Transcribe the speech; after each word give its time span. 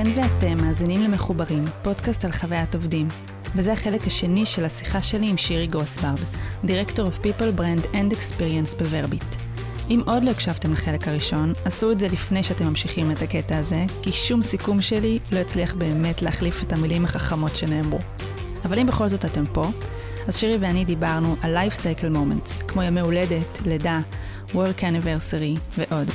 אתן 0.00 0.10
ואתם 0.16 0.56
מאזינים 0.56 1.02
למחוברים, 1.02 1.64
פודקאסט 1.82 2.24
על 2.24 2.32
חוויית 2.32 2.74
עובדים. 2.74 3.08
וזה 3.54 3.72
החלק 3.72 4.06
השני 4.06 4.46
של 4.46 4.64
השיחה 4.64 5.02
שלי 5.02 5.28
עם 5.28 5.36
שירי 5.36 5.66
גרוסברד, 5.66 6.18
דירקטור 6.64 7.08
of 7.08 7.24
People 7.24 7.58
Brand 7.60 7.84
and 7.84 8.14
Experience 8.14 8.78
בוורביט. 8.78 9.24
אם 9.90 10.00
עוד 10.06 10.24
לא 10.24 10.30
הקשבתם 10.30 10.72
לחלק 10.72 11.08
הראשון, 11.08 11.52
עשו 11.64 11.92
את 11.92 12.00
זה 12.00 12.08
לפני 12.08 12.42
שאתם 12.42 12.66
ממשיכים 12.66 13.10
את 13.10 13.22
הקטע 13.22 13.58
הזה, 13.58 13.84
כי 14.02 14.12
שום 14.12 14.42
סיכום 14.42 14.82
שלי 14.82 15.18
לא 15.32 15.38
יצליח 15.38 15.74
באמת 15.74 16.22
להחליף 16.22 16.62
את 16.62 16.72
המילים 16.72 17.04
החכמות 17.04 17.56
שנאמרו. 17.56 17.98
אבל 18.64 18.78
אם 18.78 18.86
בכל 18.86 19.08
זאת 19.08 19.24
אתם 19.24 19.44
פה, 19.52 19.64
אז 20.26 20.36
שירי 20.36 20.56
ואני 20.60 20.84
דיברנו 20.84 21.36
על 21.42 21.56
Life 21.56 21.74
Cycle 21.74 22.16
Moments, 22.16 22.64
כמו 22.68 22.82
ימי 22.82 23.00
הולדת, 23.00 23.58
לידה, 23.66 24.00
Work 24.54 24.80
Anniversary 24.80 25.78
ועוד. 25.78 26.10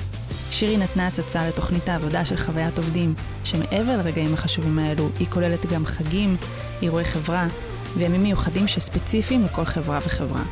שירי 0.52 0.78
נתנה 0.78 1.08
הצצה 1.08 1.48
לתוכנית 1.48 1.90
העבודה 1.90 2.26
של 2.26 2.38
חוויית 2.38 2.78
עובדים, 2.78 3.14
שמעבר 3.44 3.98
לרגעים 3.98 4.34
החשובים 4.34 4.80
האלו, 4.80 5.10
היא 5.20 5.28
כוללת 5.28 5.66
גם 5.66 5.86
חגים, 5.86 6.38
אירועי 6.82 7.06
חברה 7.06 7.48
וימים 7.98 8.24
מיוחדים 8.24 8.68
שספציפיים 8.68 9.46
לכל 9.46 9.66
חברה 9.66 10.00
וחברה. 10.06 10.44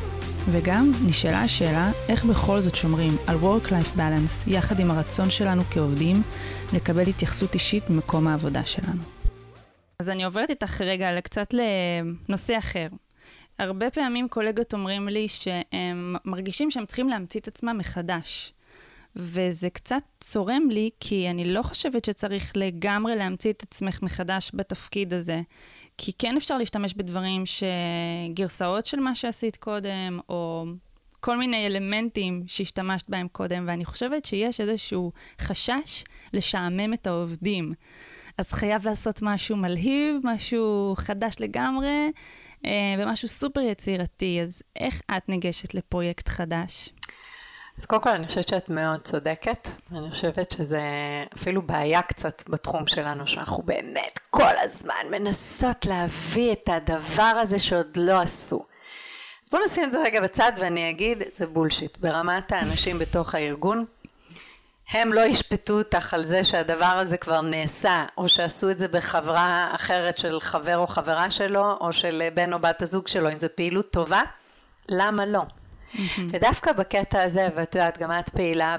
וגם 0.50 0.92
נשאלה 1.06 1.42
השאלה 1.42 1.90
איך 2.08 2.24
בכל 2.24 2.60
זאת 2.60 2.74
שומרים 2.74 3.12
על 3.26 3.36
Work-Life 3.36 3.96
Balance 3.96 4.50
יחד 4.50 4.80
עם 4.80 4.90
הרצון 4.90 5.30
שלנו 5.30 5.62
כעובדים 5.70 6.22
לקבל 6.72 7.08
התייחסות 7.08 7.54
אישית 7.54 7.90
במקום 7.90 8.26
העבודה 8.26 8.64
שלנו. 8.64 9.02
אז 9.98 10.10
אני 10.10 10.24
עוברת 10.24 10.50
איתך 10.50 10.80
רגע 10.80 11.12
לקצת 11.12 11.54
לנושא 11.54 12.58
אחר. 12.58 12.86
הרבה 13.58 13.90
פעמים 13.90 14.28
קולגות 14.28 14.74
אומרים 14.74 15.08
לי 15.08 15.28
שהם 15.28 16.16
מרגישים 16.24 16.70
שהם 16.70 16.86
צריכים 16.86 17.08
להמציא 17.08 17.40
את 17.40 17.48
עצמם 17.48 17.78
מחדש. 17.78 18.52
וזה 19.16 19.70
קצת 19.70 20.02
צורם 20.20 20.70
לי, 20.70 20.90
כי 21.00 21.30
אני 21.30 21.44
לא 21.44 21.62
חושבת 21.62 22.04
שצריך 22.04 22.52
לגמרי 22.56 23.16
להמציא 23.16 23.52
את 23.52 23.62
עצמך 23.62 24.02
מחדש 24.02 24.50
בתפקיד 24.54 25.14
הזה. 25.14 25.40
כי 25.98 26.12
כן 26.18 26.36
אפשר 26.36 26.58
להשתמש 26.58 26.94
בדברים 26.94 27.44
שגרסאות 27.46 28.86
של 28.86 29.00
מה 29.00 29.14
שעשית 29.14 29.56
קודם, 29.56 30.20
או 30.28 30.64
כל 31.20 31.38
מיני 31.38 31.66
אלמנטים 31.66 32.42
שהשתמשת 32.46 33.08
בהם 33.08 33.28
קודם, 33.28 33.64
ואני 33.68 33.84
חושבת 33.84 34.24
שיש 34.24 34.60
איזשהו 34.60 35.12
חשש 35.40 36.04
לשעמם 36.32 36.94
את 36.94 37.06
העובדים. 37.06 37.72
אז 38.38 38.52
חייב 38.52 38.86
לעשות 38.86 39.22
משהו 39.22 39.56
מלהיב, 39.56 40.16
משהו 40.24 40.94
חדש 40.98 41.36
לגמרי, 41.40 42.10
אה, 42.66 42.94
ומשהו 42.98 43.28
סופר 43.28 43.60
יצירתי. 43.60 44.40
אז 44.42 44.62
איך 44.76 45.02
את 45.16 45.28
ניגשת 45.28 45.74
לפרויקט 45.74 46.28
חדש? 46.28 46.90
אז 47.78 47.86
קודם 47.86 48.02
כל 48.02 48.10
אני 48.10 48.26
חושבת 48.26 48.48
שאת 48.48 48.68
מאוד 48.68 49.00
צודקת, 49.00 49.68
אני 49.92 50.10
חושבת 50.10 50.50
שזה 50.50 50.80
אפילו 51.36 51.62
בעיה 51.62 52.02
קצת 52.02 52.42
בתחום 52.48 52.86
שלנו, 52.86 53.26
שאנחנו 53.26 53.62
באמת 53.62 54.18
כל 54.30 54.58
הזמן 54.62 55.06
מנסות 55.10 55.86
להביא 55.86 56.52
את 56.52 56.68
הדבר 56.68 57.22
הזה 57.22 57.58
שעוד 57.58 57.96
לא 57.96 58.20
עשו. 58.20 58.64
אז 59.44 59.48
בואו 59.50 59.62
נשים 59.64 59.84
את 59.84 59.92
זה 59.92 59.98
רגע 60.04 60.20
בצד 60.20 60.52
ואני 60.56 60.90
אגיד, 60.90 61.22
זה 61.32 61.46
בולשיט. 61.46 61.98
ברמת 61.98 62.52
האנשים 62.52 62.98
בתוך 62.98 63.34
הארגון, 63.34 63.84
הם 64.90 65.12
לא 65.12 65.20
ישפטו 65.20 65.78
אותך 65.78 66.14
על 66.14 66.26
זה 66.26 66.44
שהדבר 66.44 66.84
הזה 66.84 67.16
כבר 67.16 67.40
נעשה, 67.40 68.06
או 68.18 68.28
שעשו 68.28 68.70
את 68.70 68.78
זה 68.78 68.88
בחברה 68.88 69.72
אחרת 69.74 70.18
של 70.18 70.40
חבר 70.40 70.78
או 70.78 70.86
חברה 70.86 71.30
שלו, 71.30 71.76
או 71.80 71.92
של 71.92 72.22
בן 72.34 72.52
או 72.52 72.58
בת 72.58 72.82
הזוג 72.82 73.08
שלו, 73.08 73.30
אם 73.30 73.36
זו 73.36 73.46
פעילות 73.54 73.90
טובה, 73.90 74.22
למה 74.88 75.26
לא? 75.26 75.42
Mm-hmm. 75.94 76.20
ודווקא 76.30 76.72
בקטע 76.72 77.22
הזה, 77.22 77.48
ואת 77.54 77.74
יודעת, 77.74 77.98
גם 77.98 78.10
את 78.10 78.28
פעילה 78.28 78.76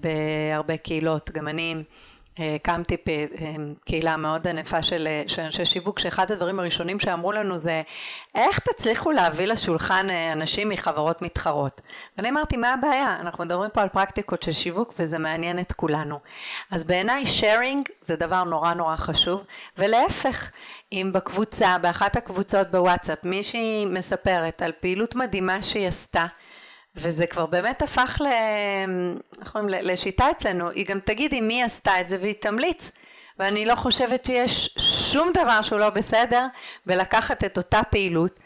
בהרבה 0.00 0.76
קהילות, 0.76 1.30
גם 1.30 1.48
אני 1.48 1.74
אה, 2.40 2.54
הקמתי 2.54 2.96
אה, 3.08 3.24
קהילה 3.84 4.16
מאוד 4.16 4.48
ענפה 4.48 4.82
של, 4.82 5.08
של 5.26 5.42
אנשי 5.42 5.64
שיווק, 5.64 5.98
שאחד 5.98 6.30
הדברים 6.32 6.60
הראשונים 6.60 7.00
שאמרו 7.00 7.32
לנו 7.32 7.58
זה, 7.58 7.82
איך 8.34 8.58
תצליחו 8.58 9.12
להביא 9.12 9.46
לשולחן 9.46 10.10
אה, 10.10 10.32
אנשים 10.32 10.68
מחברות 10.68 11.22
מתחרות? 11.22 11.80
ואני 12.16 12.30
אמרתי, 12.30 12.56
מה 12.56 12.72
הבעיה? 12.72 13.16
אנחנו 13.20 13.44
מדברים 13.44 13.70
פה 13.70 13.82
על 13.82 13.88
פרקטיקות 13.88 14.42
של 14.42 14.52
שיווק 14.52 14.94
וזה 14.98 15.18
מעניין 15.18 15.58
את 15.58 15.72
כולנו. 15.72 16.18
אז 16.70 16.84
בעיניי 16.84 17.24
sharing 17.40 17.92
זה 18.02 18.16
דבר 18.16 18.44
נורא 18.44 18.74
נורא 18.74 18.96
חשוב, 18.96 19.44
ולהפך, 19.78 20.50
אם 20.92 21.10
בקבוצה, 21.14 21.78
באחת 21.78 22.16
הקבוצות 22.16 22.70
בוואטסאפ, 22.70 23.24
מישהי 23.24 23.86
מספרת 23.86 24.62
על 24.62 24.72
פעילות 24.80 25.16
מדהימה 25.16 25.62
שהיא 25.62 25.88
עשתה, 25.88 26.26
וזה 26.96 27.26
כבר 27.26 27.46
באמת 27.46 27.82
הפך 27.82 28.20
ל... 28.20 28.26
איך 29.40 29.56
אומרים? 29.56 29.84
לשיטה 29.84 30.30
אצלנו, 30.30 30.70
היא 30.70 30.86
גם 30.86 31.00
תגיד 31.00 31.32
עם 31.34 31.48
מי 31.48 31.62
עשתה 31.62 32.00
את 32.00 32.08
זה 32.08 32.18
והיא 32.20 32.34
תמליץ. 32.40 32.90
ואני 33.38 33.64
לא 33.64 33.74
חושבת 33.74 34.24
שיש 34.24 34.74
שום 34.78 35.32
דבר 35.34 35.62
שהוא 35.62 35.78
לא 35.78 35.90
בסדר 35.90 36.46
בלקחת 36.86 37.44
את 37.44 37.56
אותה 37.56 37.80
פעילות, 37.90 38.38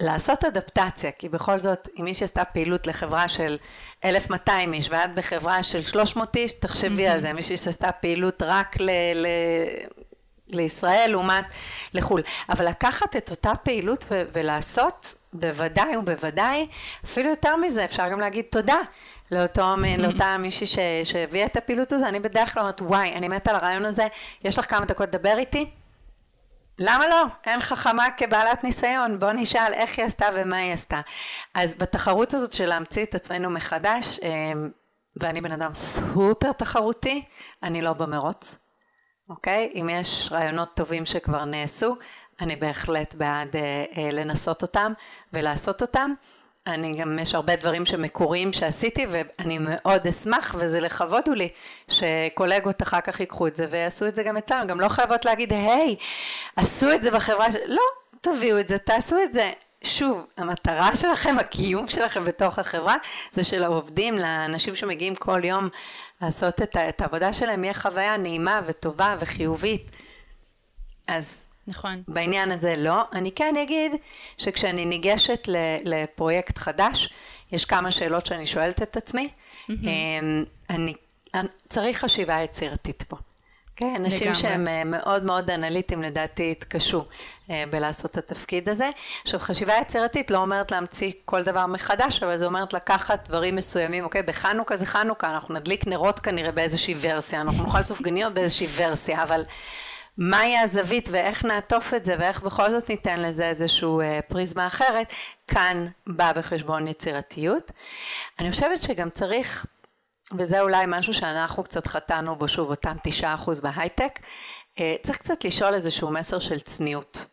לעשות 0.00 0.44
אדפטציה, 0.44 1.10
כי 1.10 1.28
בכל 1.28 1.60
זאת, 1.60 1.88
אם 1.98 2.04
מישהי 2.04 2.24
עשתה 2.24 2.44
פעילות 2.44 2.86
לחברה 2.86 3.28
של 3.28 3.58
1,200 4.04 4.72
איש 4.72 4.88
ואת 4.90 5.14
בחברה 5.14 5.62
של 5.62 5.82
300 5.82 6.36
איש, 6.36 6.52
תחשבי 6.52 7.08
על 7.08 7.20
זה, 7.20 7.32
מישהי 7.32 7.56
שעשתה 7.56 7.92
פעילות 7.92 8.42
רק 8.42 8.80
ל... 8.80 8.90
ל... 9.14 9.26
לישראל 10.48 11.10
לעומת 11.10 11.44
לחו"ל. 11.94 12.22
אבל 12.48 12.68
לקחת 12.68 13.16
את 13.16 13.30
אותה 13.30 13.52
פעילות 13.62 14.04
ו- 14.10 14.22
ולעשות, 14.32 15.14
בוודאי 15.32 15.96
ובוודאי, 15.96 16.66
אפילו 17.04 17.30
יותר 17.30 17.56
מזה, 17.56 17.84
אפשר 17.84 18.08
גם 18.08 18.20
להגיד 18.20 18.44
תודה. 18.50 18.78
לאותו, 19.30 19.74
לאותה 20.02 20.36
מישהי 20.38 20.66
שהביאה 21.04 21.46
את 21.46 21.56
הפעילות 21.56 21.92
הזו, 21.92 22.06
אני 22.06 22.20
בדרך 22.20 22.54
כלל 22.54 22.60
אומרת, 22.60 22.80
וואי, 22.80 23.12
אני 23.12 23.28
מתה 23.28 23.50
על 23.50 23.56
הרעיון 23.56 23.84
הזה, 23.84 24.06
יש 24.44 24.58
לך 24.58 24.70
כמה 24.70 24.84
דקות 24.84 25.08
לדבר 25.08 25.38
איתי? 25.38 25.70
למה 26.78 27.08
לא? 27.08 27.24
אין 27.46 27.60
חכמה 27.60 28.06
כבעלת 28.16 28.64
ניסיון, 28.64 29.20
בוא 29.20 29.32
נשאל 29.32 29.74
איך 29.74 29.98
היא 29.98 30.06
עשתה 30.06 30.26
ומה 30.34 30.56
היא 30.56 30.72
עשתה. 30.72 31.00
אז 31.54 31.74
בתחרות 31.74 32.34
הזאת 32.34 32.52
של 32.52 32.66
להמציא 32.66 33.02
את 33.02 33.14
עצמנו 33.14 33.50
מחדש, 33.50 34.18
אמ, 34.22 34.70
ואני 35.16 35.40
בן 35.40 35.52
אדם 35.52 35.74
סופר 35.74 36.52
תחרותי, 36.52 37.24
אני 37.62 37.82
לא 37.82 37.92
במרוץ. 37.92 38.67
אוקיי? 39.30 39.72
אם 39.74 39.88
יש 39.88 40.28
רעיונות 40.32 40.68
טובים 40.74 41.06
שכבר 41.06 41.44
נעשו, 41.44 41.96
אני 42.40 42.56
בהחלט 42.56 43.14
בעד 43.14 43.56
אה, 43.56 43.84
אה, 43.96 44.08
לנסות 44.12 44.62
אותם 44.62 44.92
ולעשות 45.32 45.82
אותם. 45.82 46.14
אני 46.66 46.92
גם, 46.92 47.18
יש 47.18 47.34
הרבה 47.34 47.56
דברים 47.56 47.86
שמקוריים 47.86 48.52
שעשיתי 48.52 49.06
ואני 49.10 49.58
מאוד 49.60 50.06
אשמח 50.06 50.54
וזה 50.58 50.80
לכבוד 50.80 51.22
הוא 51.26 51.34
לי 51.34 51.48
שקולגות 51.88 52.82
אחר 52.82 53.00
כך 53.00 53.20
ייקחו 53.20 53.46
את 53.46 53.56
זה 53.56 53.66
ויעשו 53.70 54.06
את 54.06 54.14
זה 54.14 54.22
גם 54.22 54.36
אצלנו, 54.36 54.66
גם 54.66 54.80
לא 54.80 54.88
חייבות 54.88 55.24
להגיד 55.24 55.52
היי, 55.52 55.96
עשו 56.56 56.92
את 56.92 57.02
זה 57.02 57.10
בחברה, 57.10 57.52
ש... 57.52 57.56
לא, 57.66 57.82
תביאו 58.20 58.60
את 58.60 58.68
זה, 58.68 58.78
תעשו 58.78 59.16
את 59.22 59.34
זה. 59.34 59.52
שוב, 59.84 60.26
המטרה 60.36 60.96
שלכם, 60.96 61.36
הקיום 61.40 61.88
שלכם 61.88 62.24
בתוך 62.24 62.58
החברה, 62.58 62.96
זה 63.30 63.44
של 63.44 63.64
העובדים, 63.64 64.14
לאנשים 64.14 64.76
שמגיעים 64.76 65.14
כל 65.14 65.44
יום 65.44 65.68
לעשות 66.22 66.62
את, 66.62 66.76
את 66.76 67.00
העבודה 67.00 67.32
שלהם, 67.32 67.64
יהיה 67.64 67.74
חוויה 67.74 68.16
נעימה 68.16 68.60
וטובה 68.66 69.16
וחיובית. 69.20 69.90
אז 71.08 71.48
נכון. 71.66 72.02
בעניין 72.08 72.50
הזה 72.50 72.74
לא. 72.76 73.02
אני 73.12 73.32
כן 73.32 73.56
אגיד 73.56 73.92
שכשאני 74.38 74.84
ניגשת 74.84 75.48
לפרויקט 75.84 76.58
חדש, 76.58 77.08
יש 77.52 77.64
כמה 77.64 77.90
שאלות 77.90 78.26
שאני 78.26 78.46
שואלת 78.46 78.82
את 78.82 78.96
עצמי. 78.96 79.28
Mm-hmm. 79.28 79.72
אני, 80.70 80.94
אני, 81.34 81.48
צריך 81.68 81.98
חשיבה 81.98 82.42
יצירתית 82.42 83.02
פה. 83.02 83.16
כן, 83.78 83.94
אנשים 83.96 84.22
לגמרי. 84.22 84.40
שהם 84.40 84.68
אה, 84.68 84.82
מאוד 84.84 85.24
מאוד 85.24 85.50
אנליטיים 85.50 86.02
לדעתי 86.02 86.50
התקשו 86.50 87.04
אה, 87.50 87.64
בלעשות 87.70 88.10
את 88.10 88.16
התפקיד 88.16 88.68
הזה. 88.68 88.90
עכשיו 89.22 89.40
חשיבה 89.40 89.74
יצירתית 89.80 90.30
לא 90.30 90.38
אומרת 90.38 90.72
להמציא 90.72 91.12
כל 91.24 91.42
דבר 91.42 91.66
מחדש, 91.66 92.22
אבל 92.22 92.36
זה 92.36 92.46
אומרת 92.46 92.72
לקחת 92.72 93.28
דברים 93.28 93.56
מסוימים, 93.56 94.04
אוקיי, 94.04 94.22
בחנוכה 94.22 94.76
זה 94.76 94.86
חנוכה, 94.86 95.30
אנחנו 95.30 95.54
נדליק 95.54 95.86
נרות 95.86 96.20
כנראה 96.20 96.52
באיזושהי 96.52 96.94
ורסיה, 97.00 97.40
אנחנו 97.40 97.64
נאכל 97.64 97.82
סופגניות 97.82 98.34
באיזושהי 98.34 98.66
ורסיה, 98.76 99.22
אבל 99.22 99.44
מהי 100.18 100.58
הזווית 100.58 101.08
ואיך 101.12 101.44
נעטוף 101.44 101.94
את 101.94 102.04
זה 102.04 102.14
ואיך 102.18 102.42
בכל 102.42 102.70
זאת 102.70 102.88
ניתן 102.88 103.20
לזה 103.20 103.48
איזושהי 103.48 103.88
אה, 104.02 104.20
פריזמה 104.28 104.66
אחרת, 104.66 105.12
כאן 105.48 105.86
בא 106.06 106.32
בחשבון 106.32 106.88
יצירתיות. 106.88 107.72
אני 108.38 108.52
חושבת 108.52 108.82
שגם 108.82 109.10
צריך 109.10 109.66
וזה 110.36 110.60
אולי 110.60 110.84
משהו 110.88 111.14
שאנחנו 111.14 111.62
קצת 111.62 111.86
חטאנו 111.86 112.36
בו, 112.36 112.48
שוב, 112.48 112.70
אותם 112.70 112.96
תשעה 113.02 113.34
אחוז 113.34 113.60
בהייטק, 113.60 114.18
אה, 114.80 114.96
צריך 115.02 115.18
קצת 115.18 115.44
לשאול 115.44 115.74
איזשהו 115.74 116.10
מסר 116.10 116.38
של 116.38 116.60
צניעות, 116.60 117.26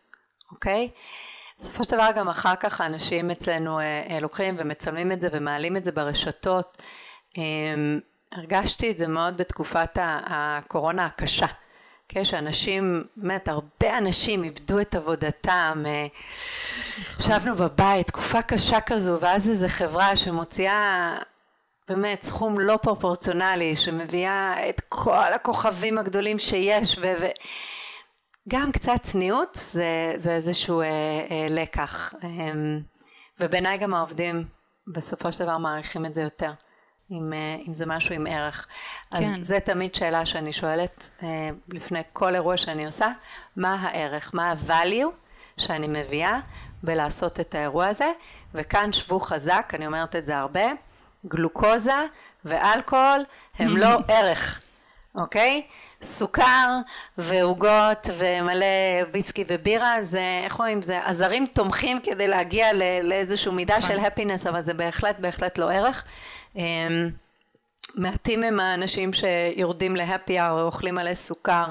אוקיי? 0.52 0.88
בסופו 1.58 1.84
של 1.84 1.96
דבר 1.96 2.08
גם 2.16 2.28
אחר 2.28 2.56
כך 2.56 2.80
האנשים 2.80 3.30
אצלנו 3.30 3.80
אה, 3.80 4.06
אה, 4.10 4.20
לוקחים 4.20 4.54
ומצלמים 4.58 5.12
את 5.12 5.20
זה 5.20 5.28
ומעלים 5.32 5.76
את 5.76 5.84
זה 5.84 5.92
ברשתות. 5.92 6.82
הרגשתי 8.32 8.90
את 8.90 8.98
זה 8.98 9.06
מאוד 9.06 9.36
בתקופת 9.36 9.98
הקורונה 10.00 11.06
הקשה. 11.06 11.46
כן, 12.08 12.24
שאנשים, 12.24 13.04
באמת, 13.16 13.48
הרבה 13.48 13.98
אנשים 13.98 14.44
איבדו 14.44 14.80
את 14.80 14.94
עבודתם, 14.94 15.84
ישבנו 17.20 17.54
בבית, 17.54 18.06
תקופה 18.06 18.42
קשה 18.42 18.80
כזו, 18.80 19.18
ואז 19.20 19.48
איזו 19.48 19.66
חברה 19.68 20.16
שמוציאה 20.16 21.16
באמת 21.88 22.22
סכום 22.22 22.60
לא 22.60 22.78
פרופורציונלי 22.82 23.76
שמביאה 23.76 24.68
את 24.68 24.80
כל 24.88 25.32
הכוכבים 25.34 25.98
הגדולים 25.98 26.38
שיש 26.38 26.98
וגם 26.98 28.72
קצת 28.72 28.96
צניעות 29.02 29.58
זה, 29.72 30.14
זה 30.16 30.34
איזשהו 30.34 30.80
אה, 30.80 30.86
אה, 31.30 31.46
לקח 31.50 32.14
אה, 32.24 32.28
ובעיניי 33.40 33.78
גם 33.78 33.94
העובדים 33.94 34.44
בסופו 34.94 35.32
של 35.32 35.44
דבר 35.44 35.58
מעריכים 35.58 36.06
את 36.06 36.14
זה 36.14 36.22
יותר 36.22 36.52
אם, 37.10 37.32
אה, 37.32 37.56
אם 37.68 37.74
זה 37.74 37.86
משהו 37.86 38.14
עם 38.14 38.26
ערך. 38.26 38.66
כן. 39.10 39.16
אז 39.16 39.46
זה 39.46 39.60
תמיד 39.60 39.94
שאלה 39.94 40.26
שאני 40.26 40.52
שואלת 40.52 41.10
אה, 41.22 41.50
לפני 41.68 42.00
כל 42.12 42.34
אירוע 42.34 42.56
שאני 42.56 42.86
עושה, 42.86 43.08
מה 43.56 43.74
הערך, 43.74 44.30
מה 44.34 44.50
ה-value 44.50 45.10
שאני 45.56 45.88
מביאה 45.88 46.38
בלעשות 46.82 47.40
את 47.40 47.54
האירוע 47.54 47.86
הזה, 47.86 48.12
וכאן 48.54 48.92
שבו 48.92 49.20
חזק, 49.20 49.72
אני 49.74 49.86
אומרת 49.86 50.16
את 50.16 50.26
זה 50.26 50.38
הרבה, 50.38 50.66
גלוקוזה 51.28 52.06
ואלכוהול 52.44 53.24
הם 53.58 53.76
לא 53.76 53.88
ערך, 54.08 54.60
אוקיי? 55.14 55.62
סוכר 56.02 56.68
ועוגות 57.18 58.06
ומלא 58.18 58.66
ויסקי 59.12 59.44
ובירה 59.48 59.96
זה 60.02 60.40
איך 60.44 60.58
אומרים 60.58 60.82
זה 60.82 61.00
עזרים 61.04 61.46
תומכים 61.46 62.00
כדי 62.00 62.26
להגיע 62.26 62.66
לאיזושהי 63.02 63.52
מידה 63.52 63.80
של 63.80 63.98
הפינס 63.98 64.40
נכון. 64.40 64.54
אבל 64.54 64.64
זה 64.64 64.74
בהחלט 64.74 65.20
בהחלט 65.20 65.58
לא 65.58 65.70
ערך 65.72 66.04
אמ, 66.56 67.10
מעטים 67.94 68.42
הם 68.42 68.60
האנשים 68.60 69.10
שיורדים 69.12 69.96
להפי 69.96 70.40
או 70.40 70.60
אוכלים 70.60 70.94
מלא 70.94 71.14
סוכר 71.14 71.64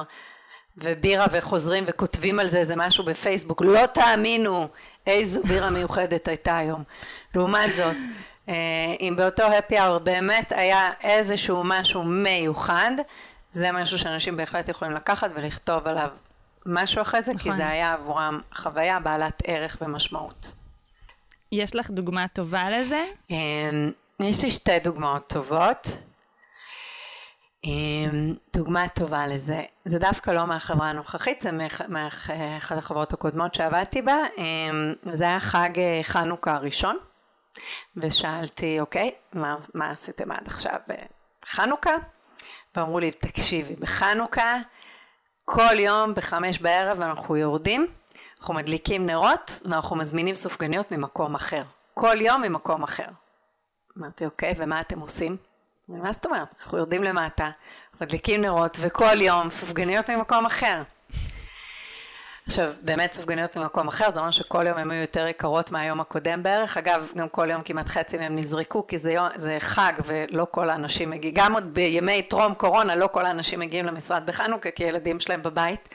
ובירה 0.78 1.25
וחוזרים 1.31 1.84
וכותבים 1.88 2.40
על 2.40 2.48
זה 2.48 2.57
איזה 2.57 2.75
משהו 2.75 3.06
בפייסבוק 3.06 3.62
לא 3.62 3.86
תאמינו 3.86 4.68
איזו 5.07 5.44
בירה 5.44 5.69
מיוחדת 5.69 6.28
הייתה 6.28 6.57
היום 6.57 6.84
לעומת 7.36 7.75
זאת 7.75 7.96
אם 9.01 9.13
באותו 9.18 9.44
הפי 9.44 9.80
אאור 9.80 9.97
באמת 9.97 10.51
היה 10.51 10.92
איזשהו 11.03 11.62
משהו 11.65 12.03
מיוחד 12.03 12.92
זה 13.51 13.71
משהו 13.71 14.00
שאנשים 14.00 14.38
בהחלט 14.38 14.69
יכולים 14.69 14.94
לקחת 14.94 15.30
ולכתוב 15.33 15.88
עליו 15.88 16.09
משהו 16.65 17.01
אחרי 17.01 17.21
זה, 17.21 17.33
נכון. 17.33 17.51
כי 17.51 17.57
זה 17.57 17.68
היה 17.68 17.94
עבורם 17.94 18.39
חוויה 18.53 19.00
בעלת 19.00 19.42
ערך 19.45 19.77
ומשמעות. 19.81 20.51
יש 21.51 21.75
לך 21.75 21.89
דוגמה 21.89 22.27
טובה 22.27 22.69
לזה? 22.69 23.06
אמ, 23.30 23.92
יש 24.19 24.44
לי 24.44 24.51
שתי 24.51 24.80
דוגמאות 24.80 25.27
טובות. 25.27 25.97
אמ, 27.63 28.33
דוגמה 28.56 28.88
טובה 28.88 29.27
לזה, 29.27 29.63
זה 29.86 30.00
דווקא 30.00 30.31
לא 30.31 30.45
מהחברה 30.45 30.89
הנוכחית, 30.89 31.42
זה 31.42 31.50
מאחת 31.89 32.77
החברות 32.77 33.13
הקודמות 33.13 33.56
שעבדתי 33.56 34.01
בה, 34.01 34.18
זה 35.12 35.24
היה 35.24 35.39
חג 35.39 35.69
אה, 35.77 36.00
חנוכה 36.03 36.56
הראשון, 36.56 36.97
ושאלתי, 37.98 38.80
אוקיי, 38.80 39.12
מה, 39.34 39.56
מה 39.74 39.90
עשיתם 39.92 40.31
עד 40.31 40.48
עכשיו 40.48 40.80
בחנוכה? 40.88 41.96
ואמרו 42.75 43.00
לי, 43.00 43.12
תקשיבי, 43.12 43.75
בחנוכה, 43.75 44.57
כל 45.46 45.80
יום 45.80 46.13
בחמש 46.13 46.60
בערב 46.60 47.02
אנחנו 47.02 47.38
יורדים, 47.38 47.88
אנחנו 48.40 48.54
מדליקים 48.54 49.06
נרות, 49.06 49.62
ואנחנו 49.66 49.96
מזמינים 49.96 50.36
סופגניות 50.36 50.92
ממקום 50.92 51.36
אחר. 51.36 51.63
כל 51.94 52.22
יום 52.22 52.42
ממקום 52.42 52.84
אחר. 52.84 53.07
אמרתי, 53.98 54.25
אוקיי, 54.25 54.54
ומה 54.57 54.81
אתם 54.81 55.00
עושים? 55.00 55.38
מה 55.88 56.12
זאת 56.12 56.25
אומרת? 56.25 56.48
אנחנו 56.62 56.78
יורדים 56.78 57.04
למטה, 57.04 57.50
מדליקים 58.02 58.42
נרות, 58.42 58.78
וכל 58.80 59.22
יום 59.22 59.50
סופגניות 59.50 60.10
ממקום 60.10 60.46
אחר. 60.46 60.81
עכשיו, 62.47 62.71
באמת 62.81 63.13
סופגניות 63.13 63.57
ממקום 63.57 63.88
אחר, 63.88 64.12
זה 64.12 64.19
אומר 64.19 64.31
שכל 64.31 64.68
יום 64.68 64.77
הן 64.77 64.92
היו 64.92 65.01
יותר 65.01 65.27
יקרות 65.27 65.71
מהיום 65.71 66.01
הקודם 66.01 66.44
בערך. 66.44 66.77
אגב, 66.77 67.07
גם 67.18 67.30
כל 67.30 67.50
יום 67.51 67.62
כמעט 67.62 67.88
חצי 67.88 68.18
מהם 68.18 68.36
נזרקו, 68.36 68.88
כי 68.88 68.97
זה, 68.97 69.12
יום, 69.12 69.27
זה 69.36 69.57
חג 69.59 69.94
ולא 70.06 70.47
כל 70.51 70.69
האנשים 70.69 71.09
מגיעים. 71.09 71.36
גם 71.38 71.53
עוד 71.53 71.74
בימי 71.74 72.21
טרום 72.21 72.53
קורונה, 72.53 72.95
לא 72.95 73.07
כל 73.07 73.25
האנשים 73.25 73.59
מגיעים 73.59 73.86
למשרד 73.86 74.25
בחנוכה, 74.25 74.71
כי 74.71 74.83
הילדים 74.86 75.19
שלהם 75.19 75.44
בבית. 75.44 75.89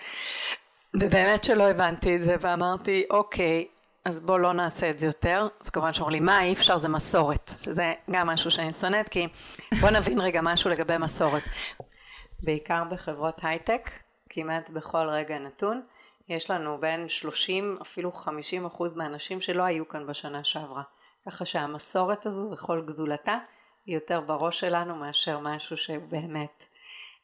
ובאמת 0.94 1.44
שלא 1.44 1.70
הבנתי 1.70 2.16
את 2.16 2.22
זה, 2.22 2.36
ואמרתי, 2.40 3.04
אוקיי, 3.10 3.66
אז 4.04 4.20
בוא 4.20 4.38
לא 4.38 4.52
נעשה 4.52 4.90
את 4.90 4.98
זה 4.98 5.06
יותר. 5.06 5.48
אז 5.60 5.70
כמובן 5.70 5.94
שאומרים 5.94 6.22
לי, 6.22 6.26
מה, 6.26 6.42
אי 6.42 6.52
אפשר, 6.52 6.78
זה 6.78 6.88
מסורת. 6.88 7.50
שזה 7.60 7.92
גם 8.10 8.26
משהו 8.26 8.50
שאני 8.50 8.72
שונאת, 8.72 9.08
כי 9.08 9.28
בוא 9.80 9.90
נבין 9.90 10.20
רגע 10.20 10.40
משהו 10.42 10.70
לגבי 10.70 10.98
מסורת. 10.98 11.42
בעיקר 12.42 12.82
בחברות 12.90 13.40
הייטק, 13.42 13.90
כמעט 14.28 14.70
בכל 14.70 15.08
רגע 15.08 15.38
נתון. 15.38 15.80
יש 16.30 16.50
לנו 16.50 16.78
בין 16.78 17.08
30 17.08 17.78
אפילו 17.82 18.12
50 18.12 18.66
אחוז 18.66 18.96
מהאנשים 18.96 19.40
שלא 19.40 19.62
היו 19.62 19.88
כאן 19.88 20.06
בשנה 20.06 20.44
שעברה. 20.44 20.82
ככה 21.26 21.44
שהמסורת 21.44 22.26
הזו 22.26 22.48
וכל 22.52 22.82
גדולתה 22.86 23.38
היא 23.86 23.94
יותר 23.94 24.20
בראש 24.20 24.60
שלנו 24.60 24.96
מאשר 24.96 25.38
משהו 25.38 25.76
שבאמת. 25.76 26.66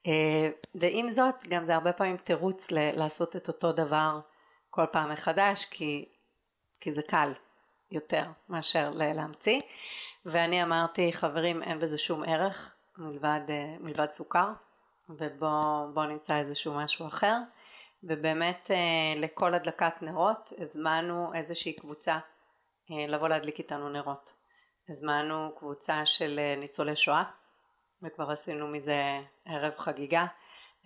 אה, 0.06 0.50
ועם 0.75 1.11
זאת 1.11 1.35
גם 1.49 1.64
זה 1.64 1.75
הרבה 1.75 1.93
פעמים 1.93 2.17
תירוץ 2.17 2.70
לעשות 2.70 3.37
את 3.37 3.49
אותו 3.49 3.73
דבר 3.73 4.20
כל 4.70 4.85
פעם 4.93 5.12
מחדש 5.12 5.67
כי, 5.70 6.05
כי 6.81 6.93
זה 6.93 7.02
קל 7.02 7.32
יותר 7.91 8.25
מאשר 8.49 8.91
להמציא 8.91 9.61
ואני 10.26 10.62
אמרתי 10.62 11.12
חברים 11.12 11.62
אין 11.62 11.81
בזה 11.81 11.99
שום 11.99 12.23
ערך 12.26 12.75
מלבד, 12.99 13.41
אה, 13.49 13.76
מלבד 13.81 14.12
סוכר 14.12 14.52
ובואו 15.09 16.06
נמצא 16.09 16.38
איזשהו 16.38 16.75
משהו 16.75 17.06
אחר 17.06 17.37
ובאמת 18.08 18.70
אה, 18.70 19.20
לכל 19.20 19.55
הדלקת 19.55 20.03
נרות 20.03 20.53
הזמנו 20.58 21.35
איזושהי 21.35 21.73
קבוצה 21.73 22.19
אה, 22.91 23.06
לבוא 23.08 23.29
להדליק 23.29 23.58
איתנו 23.58 23.88
נרות. 23.88 24.32
הזמנו 24.88 25.50
קבוצה 25.58 26.06
של 26.06 26.41
אה, 26.43 26.56
ניצולי 26.61 26.97
שואה 26.97 27.23
וכבר 28.03 28.31
עשינו 28.31 28.69
מזה 28.69 29.20
ערב 29.44 29.73
חגיגה. 29.79 30.26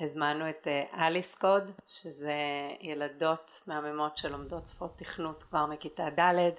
הזמנו 0.01 0.51
את 0.51 0.67
אליס 0.99 1.35
קוד 1.35 1.71
שזה 1.87 2.35
ילדות 2.81 3.61
מהממות 3.67 4.19
שלומדות 4.19 4.67
שפות 4.67 4.99
תכנות 4.99 5.43
כבר 5.43 5.67
מכיתה 5.67 6.09
ד'. 6.19 6.51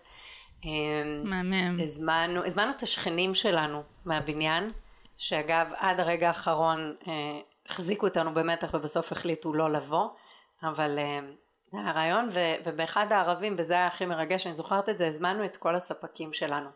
מהמם. 1.25 1.79
הזמנו, 1.83 2.45
הזמנו 2.45 2.71
את 2.71 2.83
השכנים 2.83 3.35
שלנו 3.35 3.83
מהבניין 4.05 4.71
שאגב 5.17 5.67
עד 5.77 5.99
הרגע 5.99 6.27
האחרון 6.27 6.95
החזיקו 7.65 8.07
אותנו 8.07 8.33
במתח 8.33 8.73
ובסוף 8.73 9.11
החליטו 9.11 9.53
לא 9.53 9.71
לבוא 9.71 10.09
אבל 10.63 10.99
אה, 10.99 11.19
זה 11.71 11.77
היה 11.79 11.91
רעיון 11.91 12.29
ו, 12.33 12.39
ובאחד 12.65 13.11
הערבים 13.11 13.55
וזה 13.57 13.73
היה 13.73 13.87
הכי 13.87 14.05
מרגש 14.05 14.47
אני 14.47 14.55
זוכרת 14.55 14.89
את 14.89 14.97
זה 14.97 15.07
הזמנו 15.07 15.45
את 15.45 15.57
כל 15.57 15.75
הספקים 15.75 16.33
שלנו. 16.33 16.69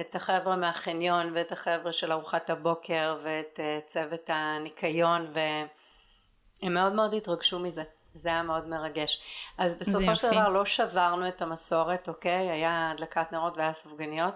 את 0.00 0.14
החבר'ה 0.14 0.56
מהחניון 0.56 1.30
ואת 1.34 1.52
החבר'ה 1.52 1.92
של 1.92 2.12
ארוחת 2.12 2.50
הבוקר 2.50 3.18
ואת 3.24 3.60
uh, 3.60 3.86
צוות 3.86 4.24
הניקיון 4.28 5.32
והם 5.34 6.74
מאוד 6.74 6.92
מאוד 6.92 7.14
התרגשו 7.14 7.58
מזה. 7.58 7.82
זה 8.14 8.28
היה 8.28 8.42
מאוד 8.42 8.68
מרגש. 8.68 9.20
אז 9.58 9.78
בסופו 9.78 10.16
של 10.16 10.30
דבר 10.30 10.48
לא 10.48 10.64
שברנו 10.64 11.28
את 11.28 11.42
המסורת 11.42 12.08
אוקיי? 12.08 12.50
היה 12.50 12.90
הדלקת 12.90 13.32
נרות 13.32 13.56
והיה 13.56 13.72
סופגניות. 13.72 14.34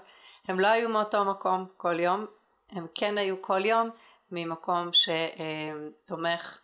הם 0.49 0.61
לא 0.61 0.67
היו 0.67 0.89
מאותו 0.89 1.25
מקום 1.25 1.67
כל 1.77 2.01
יום. 2.01 2.27
הם 2.71 2.87
כן 2.95 3.19
היו 3.19 3.43
כל 3.43 3.65
יום 3.65 3.91
ממקום 4.31 4.91
שתומך 4.93 6.59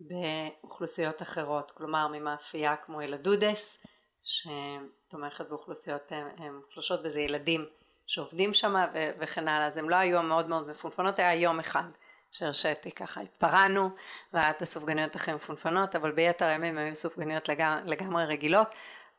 באוכלוסיות 0.00 1.22
אחרות, 1.22 1.70
כלומר 1.70 2.08
ממאפייה 2.08 2.76
כמו 2.76 3.02
ילדודס 3.02 3.84
שתומכת 4.24 5.48
באוכלוסיות 5.48 6.12
מוחלשות 6.52 7.00
וזה 7.04 7.20
ילדים 7.20 7.64
שעובדים 8.06 8.54
שם 8.54 8.74
וכן 9.18 9.48
הלאה, 9.48 9.66
אז 9.66 9.76
הם 9.76 9.90
לא 9.90 9.96
היו 9.96 10.22
מאוד 10.22 10.48
מאוד 10.48 10.68
מפונפנות, 10.68 11.18
היה 11.18 11.34
יום 11.34 11.58
אחד 11.58 11.88
שהרשיתי 12.32 12.90
ככה, 12.90 13.20
התפרענו 13.20 13.90
והיה 14.32 14.50
את 14.50 14.62
הסופגניות 14.62 15.14
הכי 15.14 15.32
מפונפנות, 15.32 15.96
אבל 15.96 16.12
ביתר 16.12 16.46
הימים 16.46 16.78
היו 16.78 16.94
סופגניות 16.94 17.48
לגמרי, 17.48 17.90
לגמרי 17.90 18.24
רגילות, 18.24 18.68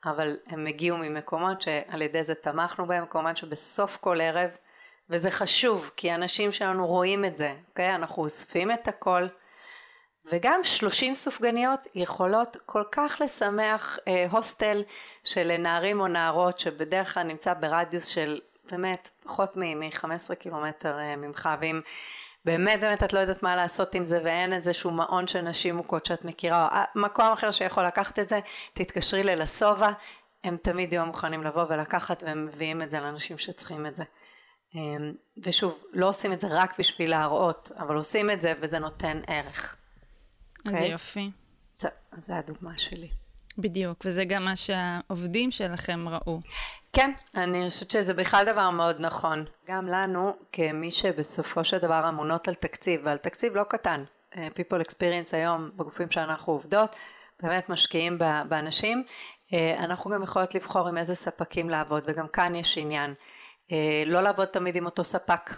אבל 0.05 0.37
הם 0.47 0.67
הגיעו 0.67 0.97
ממקומות 0.97 1.61
שעל 1.61 2.01
ידי 2.01 2.23
זה 2.23 2.35
תמכנו 2.35 2.85
בהם, 2.85 3.05
כמובן 3.05 3.35
שבסוף 3.35 3.97
כל 3.97 4.21
ערב, 4.21 4.49
וזה 5.09 5.31
חשוב, 5.31 5.91
כי 5.95 6.11
האנשים 6.11 6.51
שלנו 6.51 6.87
רואים 6.87 7.25
את 7.25 7.37
זה, 7.37 7.55
אוקיי? 7.69 7.95
אנחנו 7.95 8.23
אוספים 8.23 8.71
את 8.71 8.87
הכל, 8.87 9.27
וגם 10.31 10.59
30 10.63 11.15
סופגניות 11.15 11.79
יכולות 11.95 12.57
כל 12.65 12.83
כך 12.91 13.21
לשמח 13.23 13.99
אה, 14.07 14.25
הוסטל 14.31 14.83
של 15.23 15.57
נערים 15.57 15.99
או 15.99 16.07
נערות 16.07 16.59
שבדרך 16.59 17.13
כלל 17.13 17.23
נמצא 17.23 17.53
ברדיוס 17.53 18.05
של 18.05 18.39
באמת 18.71 19.09
פחות 19.23 19.57
מ-15 19.57 20.35
קילומטר 20.35 20.99
אה, 20.99 21.15
ממך 21.15 21.49
ואם 21.61 21.81
באמת 22.45 22.79
באמת 22.79 23.03
את 23.03 23.13
לא 23.13 23.19
יודעת 23.19 23.43
מה 23.43 23.55
לעשות 23.55 23.95
עם 23.95 24.05
זה 24.05 24.21
ואין 24.23 24.53
איזשהו 24.53 24.91
מעון 24.91 25.27
של 25.27 25.41
נשים 25.41 25.75
מוכות 25.75 26.05
שאת 26.05 26.25
מכירה 26.25 26.67
או 26.67 26.71
אה, 26.71 26.83
מקום 26.95 27.31
אחר 27.31 27.51
שיכול 27.51 27.85
לקחת 27.85 28.19
את 28.19 28.29
זה 28.29 28.39
תתקשרי 28.73 29.23
ללסובה. 29.23 29.91
הם 30.43 30.57
תמיד 30.61 30.93
יהיו 30.93 31.05
מוכנים 31.05 31.43
לבוא 31.43 31.65
ולקחת 31.69 32.23
והם 32.23 32.45
מביאים 32.45 32.81
את 32.81 32.89
זה 32.89 32.99
לאנשים 32.99 33.37
שצריכים 33.37 33.85
את 33.85 33.95
זה. 33.95 34.03
אה, 34.75 34.81
ושוב 35.43 35.83
לא 35.93 36.09
עושים 36.09 36.33
את 36.33 36.39
זה 36.39 36.47
רק 36.49 36.79
בשביל 36.79 37.09
להראות 37.09 37.71
אבל 37.77 37.95
עושים 37.95 38.31
את 38.31 38.41
זה 38.41 38.53
וזה 38.59 38.79
נותן 38.79 39.21
ערך 39.27 39.75
איזה 40.65 40.77
okay. 40.77 40.81
אוקיי? 40.81 40.91
יופי. 40.91 41.31
זו 42.17 42.33
הדוגמה 42.33 42.77
שלי. 42.77 43.09
בדיוק, 43.57 43.97
וזה 44.05 44.25
גם 44.25 44.45
מה 44.45 44.55
שהעובדים 44.55 45.51
שלכם 45.51 46.09
ראו. 46.09 46.39
כן, 46.93 47.11
אני 47.35 47.69
חושבת 47.69 47.91
שזה 47.91 48.13
בכלל 48.13 48.45
דבר 48.45 48.69
מאוד 48.69 48.95
נכון. 48.99 49.45
גם 49.67 49.87
לנו, 49.87 50.35
כמי 50.51 50.91
שבסופו 50.91 51.63
של 51.63 51.77
דבר 51.77 52.09
אמונות 52.09 52.47
על 52.47 52.53
תקציב, 52.53 53.01
ועל 53.03 53.17
תקציב 53.17 53.55
לא 53.55 53.63
קטן, 53.63 54.03
אה, 54.37 54.47
People 54.47 54.81
Experience 54.81 55.29
היום 55.31 55.69
בגופים 55.75 56.11
שאנחנו 56.11 56.53
עובדות, 56.53 56.95
באמת 57.41 57.69
משקיעים 57.69 58.17
באנשים, 58.49 59.03
אה, 59.53 59.75
אנחנו 59.79 60.11
גם 60.11 60.23
יכולות 60.23 60.55
לבחור 60.55 60.87
עם 60.87 60.97
איזה 60.97 61.15
ספקים 61.15 61.69
לעבוד, 61.69 62.03
וגם 62.07 62.27
כאן 62.27 62.55
יש 62.55 62.77
עניין. 62.77 63.13
אה, 63.71 64.03
לא 64.05 64.21
לעבוד 64.21 64.45
תמיד 64.45 64.75
עם 64.75 64.85
אותו 64.85 65.03
ספק, 65.03 65.55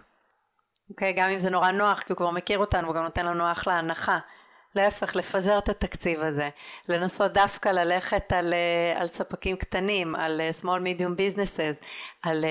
אוקיי? 0.90 1.14
גם 1.14 1.30
אם 1.30 1.40
זה 1.40 1.50
נורא 1.50 1.72
נוח, 1.72 2.00
כי 2.00 2.14
הוא 2.14 2.18
כבר 2.18 2.32
מכיר 2.32 2.60
אותנו, 2.60 2.88
הוא 2.88 2.96
גם 2.96 3.04
נותן 3.04 3.26
לנו 3.26 3.52
אחלה 3.52 3.74
הנחה. 3.74 4.20
להפך, 4.76 5.16
לפזר 5.16 5.58
את 5.58 5.70
התקציב 5.70 6.22
הזה, 6.22 6.50
לנסות 6.90 7.34
דווקא 7.34 7.70
ללכת 7.70 8.34
על, 8.34 8.54
על 8.96 9.08
ספקים 9.08 9.58
קטנים, 9.58 10.16
על 10.16 10.42
small 10.62 10.66
medium 10.66 11.18
businesses, 11.18 11.86
על, 12.24 12.46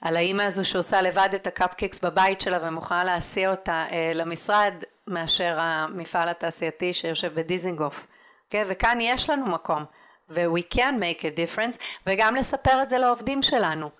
על 0.00 0.16
האימא 0.16 0.42
הזו 0.42 0.64
שעושה 0.64 1.02
לבד 1.02 1.28
את 1.34 1.46
הקפקיקס 1.46 2.00
בבית 2.00 2.40
שלה 2.40 2.58
ומוכנה 2.62 3.04
להסיע 3.04 3.50
אותה 3.50 3.84
למשרד, 4.14 4.74
מאשר 5.06 5.56
המפעל 5.60 6.28
התעשייתי 6.28 6.92
שיושב 6.92 7.34
בדיזינגוף. 7.34 8.00
Okay? 8.00 8.14
אוקיי? 8.44 8.64
וכאן 8.68 8.98
יש 9.00 9.30
לנו 9.30 9.46
מקום, 9.46 9.84
ו-we 10.30 10.74
can 10.74 10.94
make 11.00 11.20
a 11.20 11.36
difference, 11.36 11.78
וגם 12.06 12.36
לספר 12.36 12.82
את 12.82 12.90
זה 12.90 12.98
לעובדים 12.98 13.42
שלנו. 13.42 13.90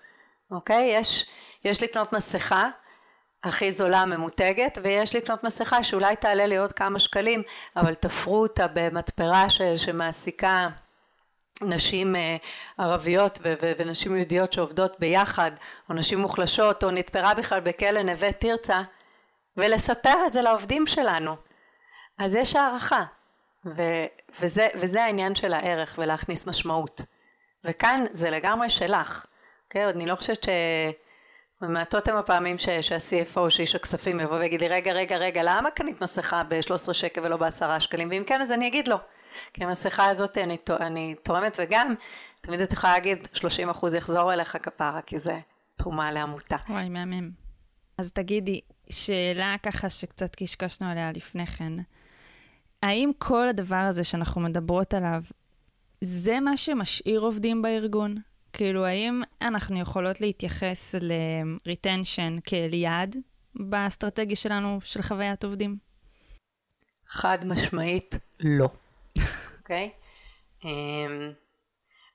אוקיי? 0.51 0.95
Okay? 0.95 0.99
יש, 0.99 1.25
יש 1.65 1.83
לקנות 1.83 2.13
מסכה 2.13 2.69
הכי 3.45 3.71
זולה 3.71 4.05
ממותגת, 4.05 4.77
ויש 4.83 5.15
לקנות 5.15 5.43
מסכה 5.43 5.83
שאולי 5.83 6.15
תעלה 6.15 6.45
לי 6.45 6.57
עוד 6.57 6.73
כמה 6.73 6.99
שקלים, 6.99 7.43
אבל 7.75 7.93
תפרו 7.93 8.41
אותה 8.41 8.65
במתפרה 8.73 9.49
ש, 9.49 9.61
שמעסיקה 9.61 10.69
נשים 11.61 12.15
uh, 12.15 12.17
ערביות 12.77 13.39
ו- 13.43 13.53
ו- 13.61 13.71
ונשים 13.77 14.15
יהודיות 14.15 14.53
שעובדות 14.53 14.99
ביחד, 14.99 15.51
או 15.89 15.95
נשים 15.95 16.19
מוחלשות, 16.19 16.83
או 16.83 16.91
נתפרה 16.91 17.33
בכלל 17.33 17.59
בכלא 17.59 18.01
נווה 18.01 18.31
תרצה, 18.31 18.81
ולספר 19.57 20.17
את 20.27 20.33
זה 20.33 20.41
לעובדים 20.41 20.87
שלנו. 20.87 21.35
אז 22.17 22.35
יש 22.35 22.55
הערכה, 22.55 23.03
ו- 23.65 24.05
וזה, 24.39 24.67
וזה 24.75 25.03
העניין 25.03 25.35
של 25.35 25.53
הערך 25.53 25.95
ולהכניס 25.97 26.47
משמעות. 26.47 27.01
וכאן 27.63 28.05
זה 28.11 28.29
לגמרי 28.29 28.69
שלך. 28.69 29.25
כן, 29.69 29.87
אני 29.87 30.05
לא 30.05 30.15
חושבת 30.15 30.43
ש... 30.43 30.49
מעטות 31.61 32.07
הם 32.07 32.15
הפעמים 32.15 32.57
שה-CFO, 32.57 33.49
שאיש 33.49 33.75
הכספים, 33.75 34.19
יבוא 34.19 34.37
ויגיד 34.37 34.61
לי, 34.61 34.67
רגע, 34.67 34.91
רגע, 34.91 35.17
רגע, 35.17 35.41
למה 35.43 35.71
קנית 35.71 36.01
מסכה 36.01 36.43
ב-13 36.43 36.93
שקל 36.93 37.21
ולא 37.23 37.37
ב-10 37.37 37.79
שקלים? 37.79 38.09
ואם 38.09 38.23
כן, 38.27 38.41
אז 38.41 38.51
אני 38.51 38.67
אגיד 38.67 38.87
לו. 38.87 38.97
כי 39.53 39.63
המסכה 39.63 40.09
הזאת 40.09 40.37
אני, 40.37 40.57
אני 40.79 41.15
תורמת, 41.23 41.57
וגם, 41.59 41.93
תמיד 42.41 42.59
את 42.59 42.73
יכולה 42.73 42.93
להגיד, 42.93 43.27
30 43.33 43.69
אחוז 43.69 43.93
יחזור 43.93 44.33
אליך 44.33 44.57
כפרה, 44.63 45.01
כי 45.01 45.19
זה 45.19 45.39
תרומה 45.75 46.11
לעמותה. 46.11 46.55
וואי, 46.69 46.89
מהמם. 46.89 47.31
אז 47.97 48.11
תגידי, 48.11 48.61
שאלה 48.89 49.55
ככה 49.63 49.89
שקצת 49.89 50.35
קשקשנו 50.35 50.87
עליה 50.87 51.11
לפני 51.11 51.47
כן. 51.47 51.73
האם 52.83 53.11
כל 53.17 53.49
הדבר 53.49 53.75
הזה 53.75 54.03
שאנחנו 54.03 54.41
מדברות 54.41 54.93
עליו, 54.93 55.21
זה 56.01 56.39
מה 56.39 56.57
שמשאיר 56.57 57.19
עובדים 57.19 57.61
בארגון? 57.61 58.15
כאילו, 58.57 58.85
האם 58.85 59.21
אנחנו 59.41 59.79
יכולות 59.79 60.21
להתייחס 60.21 60.95
ל-retension 61.01 62.41
כאל 62.43 62.73
יעד 62.73 63.15
באסטרטגיה 63.55 64.35
שלנו 64.35 64.79
של 64.81 65.01
חוויית 65.01 65.43
עובדים? 65.43 65.77
חד 67.07 67.45
משמעית, 67.45 68.15
לא. 68.39 68.67
אוקיי? 69.59 69.89
okay? 70.59 70.63
um, 70.63 70.67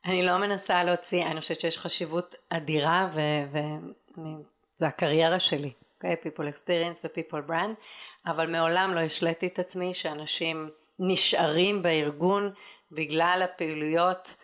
אני 0.05 0.27
לא 0.27 0.39
מנסה 0.39 0.85
להוציא, 0.85 1.27
אני 1.27 1.41
חושבת 1.41 1.61
שיש 1.61 1.79
חשיבות 1.79 2.35
אדירה, 2.51 3.11
וזה 3.13 4.87
הקריירה 4.87 5.41
שלי. 5.41 5.73
okay, 6.05 6.27
people 6.27 6.47
experience 6.55 7.05
ו-people 7.05 7.51
brand, 7.51 7.75
אבל 8.27 8.51
מעולם 8.51 8.95
לא 8.95 9.01
השליתי 9.01 9.47
את 9.47 9.59
עצמי 9.59 9.95
שאנשים 9.95 10.71
נשארים 10.99 11.83
בארגון 11.83 12.53
בגלל 12.93 13.41
הפעילויות 13.45 14.35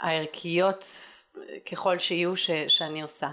הערכיות 0.00 0.86
ככל 1.72 1.98
שיהיו 1.98 2.36
ש, 2.36 2.50
שאני 2.68 3.02
עושה. 3.02 3.30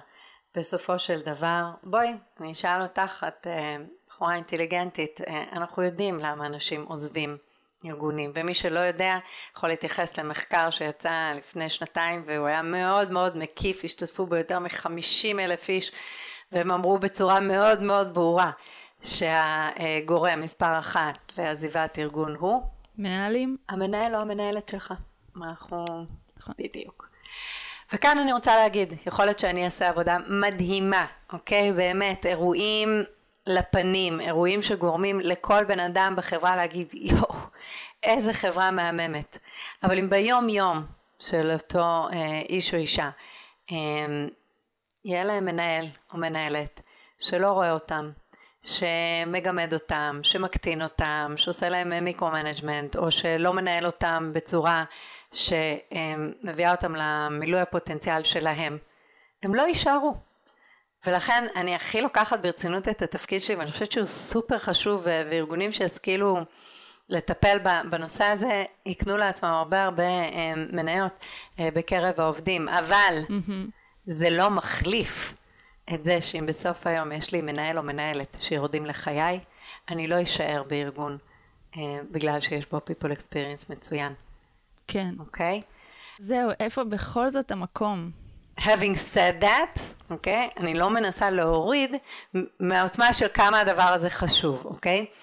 בסופו 0.55 0.99
של 0.99 1.19
דבר, 1.19 1.63
בואי, 1.83 2.13
אני 2.39 2.51
אשאל 2.51 2.81
אותך, 2.81 3.25
את 3.27 3.47
אה, 3.47 3.77
בחורה 4.07 4.35
אינטליגנטית, 4.35 5.21
אה, 5.27 5.43
אנחנו 5.51 5.83
יודעים 5.83 6.19
למה 6.19 6.45
אנשים 6.45 6.85
עוזבים 6.85 7.37
ארגונים, 7.85 8.31
ומי 8.35 8.53
שלא 8.53 8.79
יודע 8.79 9.17
יכול 9.57 9.69
להתייחס 9.69 10.19
למחקר 10.19 10.69
שיצא 10.69 11.33
לפני 11.35 11.69
שנתיים 11.69 12.23
והוא 12.25 12.47
היה 12.47 12.61
מאוד 12.61 13.11
מאוד 13.11 13.37
מקיף, 13.37 13.81
השתתפו 13.83 14.25
בו 14.25 14.35
יותר 14.35 14.59
מחמישים 14.59 15.39
אלף 15.39 15.69
איש 15.69 15.91
והם 16.51 16.71
אמרו 16.71 16.97
בצורה 16.97 17.39
מאוד 17.39 17.81
מאוד 17.81 18.13
ברורה 18.13 18.51
שהגורם 19.03 20.41
מספר 20.41 20.79
אחת 20.79 21.33
לעזיבת 21.37 21.99
ארגון 21.99 22.35
הוא 22.35 22.61
מנהלים? 22.97 23.57
המנהל 23.69 24.15
או 24.15 24.21
המנהלת 24.21 24.69
שלך. 24.69 24.93
אנחנו... 25.37 25.85
נכון. 26.41 26.53
בדיוק. 26.57 27.09
וכאן 27.93 28.17
אני 28.17 28.33
רוצה 28.33 28.55
להגיד, 28.55 28.93
יכול 29.05 29.25
להיות 29.25 29.39
שאני 29.39 29.65
אעשה 29.65 29.89
עבודה 29.89 30.17
מדהימה, 30.27 31.05
אוקיי? 31.33 31.73
באמת, 31.73 32.25
אירועים 32.25 33.03
לפנים, 33.47 34.21
אירועים 34.21 34.61
שגורמים 34.61 35.19
לכל 35.19 35.63
בן 35.63 35.79
אדם 35.79 36.13
בחברה 36.17 36.55
להגיד, 36.55 36.93
יואו, 36.93 37.35
איזה 38.03 38.33
חברה 38.33 38.71
מהממת. 38.71 39.37
אבל 39.83 39.99
אם 39.99 40.09
ביום 40.09 40.49
יום 40.49 40.85
של 41.19 41.51
אותו 41.51 42.07
אה, 42.13 42.41
איש 42.49 42.73
או 42.73 42.79
אישה, 42.79 43.09
אה, 43.71 43.77
יהיה 45.05 45.23
להם 45.23 45.45
מנהל 45.45 45.85
או 46.13 46.17
מנהלת 46.17 46.81
שלא 47.19 47.47
רואה 47.47 47.71
אותם, 47.71 48.11
שמגמד 48.63 49.73
אותם, 49.73 50.19
שמקטין 50.23 50.81
אותם, 50.81 51.33
שעושה 51.37 51.69
להם 51.69 52.03
micro-management, 52.03 52.95
או 52.95 53.11
שלא 53.11 53.53
מנהל 53.53 53.85
אותם 53.85 54.31
בצורה 54.33 54.83
שמביאה 55.33 56.71
אותם 56.71 56.95
למילוי 56.95 57.59
הפוטנציאל 57.59 58.23
שלהם, 58.23 58.77
הם 59.43 59.55
לא 59.55 59.61
יישארו. 59.61 60.15
ולכן 61.05 61.47
אני 61.55 61.75
הכי 61.75 62.01
לוקחת 62.01 62.39
ברצינות 62.39 62.87
את 62.87 63.01
התפקיד 63.01 63.41
שלי, 63.41 63.55
ואני 63.55 63.71
חושבת 63.71 63.91
שהוא 63.91 64.05
סופר 64.05 64.57
חשוב, 64.57 65.01
וארגונים 65.05 65.71
שישכילו 65.71 66.37
לטפל 67.09 67.57
בנושא 67.89 68.23
הזה, 68.23 68.63
יקנו 68.85 69.17
לעצמם 69.17 69.49
הרבה 69.49 69.83
הרבה 69.83 70.03
אה, 70.03 70.53
מניות 70.71 71.25
אה, 71.59 71.69
בקרב 71.73 72.19
העובדים, 72.19 72.69
אבל 72.69 73.19
mm-hmm. 73.27 73.71
זה 74.05 74.29
לא 74.29 74.49
מחליף 74.49 75.33
את 75.93 76.05
זה 76.05 76.21
שאם 76.21 76.45
בסוף 76.45 76.87
היום 76.87 77.11
יש 77.11 77.31
לי 77.31 77.41
מנהל 77.41 77.77
או 77.77 77.83
מנהלת 77.83 78.37
שיורדים 78.39 78.85
לחיי, 78.85 79.39
אני 79.89 80.07
לא 80.07 80.23
אשאר 80.23 80.63
בארגון 80.67 81.17
אה, 81.77 81.81
בגלל 82.11 82.41
שיש 82.41 82.65
בו 82.65 82.77
people 82.77 83.11
experience 83.11 83.65
מצוין. 83.69 84.13
כן. 84.91 85.15
אוקיי? 85.19 85.61
Okay? 85.63 85.71
זהו, 86.19 86.49
איפה 86.59 86.83
בכל 86.83 87.29
זאת 87.29 87.51
המקום? 87.51 88.11
having 88.59 88.95
said 89.13 89.43
that, 89.43 89.79
אוקיי? 90.09 90.49
Okay? 90.55 90.59
אני 90.59 90.73
לא 90.73 90.89
מנסה 90.89 91.29
להוריד 91.29 91.95
מהעוצמה 92.59 93.13
של 93.13 93.27
כמה 93.33 93.59
הדבר 93.59 93.81
הזה 93.81 94.09
חשוב, 94.09 94.65
אוקיי? 94.65 95.05
Okay? 95.09 95.15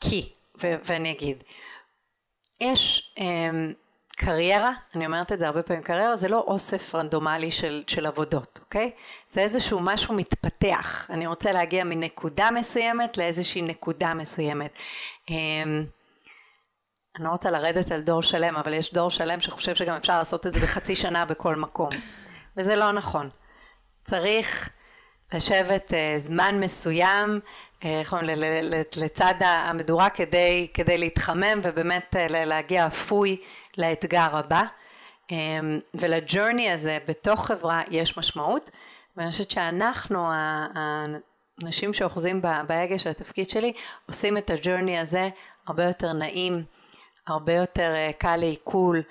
כי, 0.00 0.32
ו- 0.62 0.76
ואני 0.84 1.10
אגיד, 1.12 1.42
יש 2.60 3.14
um, 3.18 3.22
קריירה, 4.16 4.72
אני 4.94 5.06
אומרת 5.06 5.32
את 5.32 5.38
זה 5.38 5.46
הרבה 5.46 5.62
פעמים, 5.62 5.82
קריירה 5.82 6.16
זה 6.16 6.28
לא 6.28 6.44
אוסף 6.46 6.94
רנדומלי 6.94 7.50
של, 7.50 7.84
של 7.86 8.06
עבודות, 8.06 8.60
אוקיי? 8.62 8.90
זה 9.30 9.40
איזשהו 9.40 9.80
משהו 9.82 10.14
מתפתח, 10.14 11.10
אני 11.10 11.26
רוצה 11.26 11.52
להגיע 11.52 11.84
מנקודה 11.84 12.50
מסוימת 12.50 13.18
לאיזושהי 13.18 13.62
נקודה 13.62 14.14
מסוימת. 14.14 14.78
אמ, 15.30 15.84
אני 17.16 17.24
לא 17.24 17.30
רוצה 17.30 17.50
לרדת 17.50 17.92
על 17.92 18.00
דור 18.00 18.22
שלם, 18.22 18.56
אבל 18.56 18.72
יש 18.72 18.94
דור 18.94 19.10
שלם 19.10 19.40
שחושב 19.40 19.74
שגם 19.74 19.96
אפשר 19.96 20.18
לעשות 20.18 20.46
את 20.46 20.54
זה 20.54 20.60
בחצי 20.60 20.96
שנה 20.96 21.24
בכל 21.24 21.56
מקום, 21.56 21.90
וזה 22.56 22.76
לא 22.76 22.92
נכון. 22.92 23.30
צריך 24.04 24.70
לשבת 25.34 25.90
uh, 25.90 26.18
זמן 26.18 26.60
מסוים, 26.60 27.40
איך 27.82 28.12
אומרים, 28.12 28.28
לצד 28.96 29.34
המדורה 29.40 30.10
כדי, 30.10 30.68
כדי 30.74 30.98
להתחמם 30.98 31.60
ובאמת 31.62 32.16
uh, 32.16 32.32
להגיע 32.32 32.86
אפוי 32.86 33.36
לאתגר 33.78 34.36
הבא. 34.36 34.62
אמ, 35.30 35.80
ולג'ורני 35.94 36.70
הזה 36.70 36.98
בתוך 37.08 37.46
חברה 37.46 37.82
יש 37.90 38.18
משמעות, 38.18 38.70
ואני 39.16 39.30
חושבת 39.30 39.50
שאנחנו, 39.50 40.28
האנשים 40.34 41.94
שאוחזים 41.94 42.42
בהגה 42.66 42.98
של 42.98 43.10
התפקיד 43.10 43.50
שלי, 43.50 43.72
עושים 44.06 44.38
את 44.38 44.50
הג'ורני 44.50 44.98
הזה 44.98 45.28
הרבה 45.66 45.84
יותר 45.84 46.12
נעים, 46.12 46.64
הרבה 47.26 47.52
יותר 47.52 47.94
אה, 47.94 48.10
קל 48.18 48.36
לעיכול. 48.36 49.02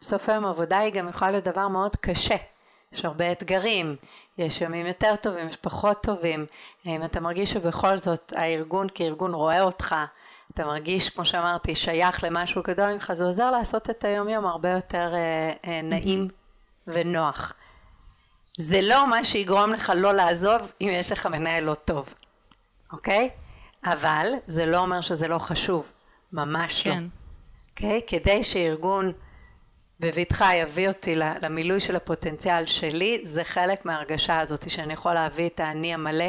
בסוף 0.00 0.28
היום 0.28 0.46
עבודה 0.46 0.78
היא 0.78 0.92
גם 0.92 1.08
יכולה 1.08 1.30
להיות 1.30 1.44
דבר 1.44 1.68
מאוד 1.68 1.96
קשה. 1.96 2.36
יש 2.92 3.04
הרבה 3.04 3.32
אתגרים, 3.32 3.96
יש 4.38 4.60
ימים 4.60 4.86
יותר 4.86 5.16
טובים, 5.16 5.48
יש 5.48 5.56
פחות 5.56 6.02
טובים. 6.02 6.46
אם 6.86 7.04
אתה 7.04 7.20
מרגיש 7.20 7.50
שבכל 7.50 7.98
זאת 7.98 8.32
הארגון 8.36 8.86
כארגון 8.94 9.34
רואה 9.34 9.62
אותך, 9.62 9.94
אתה 10.54 10.64
מרגיש, 10.64 11.10
כמו 11.10 11.24
שאמרתי, 11.24 11.74
שייך 11.74 12.24
למשהו 12.24 12.62
גדול 12.62 12.92
ממך, 12.92 13.12
זה 13.12 13.24
עוזר 13.24 13.50
לעשות 13.50 13.90
את 13.90 14.04
היום 14.04 14.28
יום 14.28 14.46
הרבה 14.46 14.70
יותר 14.70 15.14
אה, 15.14 15.52
אה, 15.66 15.82
נעים 15.82 16.28
ונוח. 16.86 17.52
זה 18.58 18.82
לא 18.82 19.10
מה 19.10 19.24
שיגרום 19.24 19.72
לך 19.72 19.92
לא 19.96 20.14
לעזוב 20.14 20.72
אם 20.80 20.88
יש 20.92 21.12
לך 21.12 21.26
מנהל 21.26 21.64
לא 21.64 21.74
טוב, 21.74 22.14
אוקיי? 22.92 23.30
אבל 23.84 24.26
זה 24.46 24.66
לא 24.66 24.78
אומר 24.78 25.00
שזה 25.00 25.28
לא 25.28 25.38
חשוב, 25.38 25.86
ממש 26.32 26.86
לא. 26.86 26.92
כן. 26.92 27.02
לא. 27.02 27.17
אוקיי? 27.78 28.00
כדי 28.06 28.44
שארגון 28.44 29.12
בבטחה 30.00 30.54
יביא 30.54 30.88
אותי 30.88 31.16
למילוי 31.16 31.80
של 31.80 31.96
הפוטנציאל 31.96 32.66
שלי, 32.66 33.20
זה 33.22 33.44
חלק 33.44 33.84
מההרגשה 33.84 34.40
הזאת 34.40 34.70
שאני 34.70 34.92
יכול 34.92 35.14
להביא 35.14 35.46
את 35.46 35.60
האני 35.60 35.94
המלא 35.94 36.28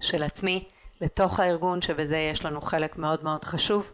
של 0.00 0.22
עצמי 0.22 0.64
לתוך 1.00 1.40
הארגון, 1.40 1.82
שבזה 1.82 2.16
יש 2.16 2.44
לנו 2.44 2.60
חלק 2.60 2.98
מאוד 2.98 3.24
מאוד 3.24 3.44
חשוב. 3.44 3.90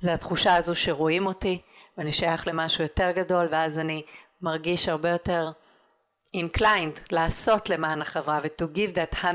זה 0.00 0.14
התחושה 0.14 0.56
הזו 0.56 0.74
שרואים 0.74 1.26
אותי 1.26 1.60
ואני 1.98 2.12
שייך 2.12 2.48
למשהו 2.48 2.82
יותר 2.82 3.10
גדול 3.10 3.48
ואז 3.50 3.78
אני 3.78 4.02
מרגיש 4.42 4.88
הרבה 4.88 5.08
יותר 5.08 5.50
inclined 6.36 7.00
לעשות 7.12 7.70
למען 7.70 8.02
החברה 8.02 8.40
ו-to 8.42 8.76
give 8.76 8.96
that 8.96 9.24
100%. 9.24 9.26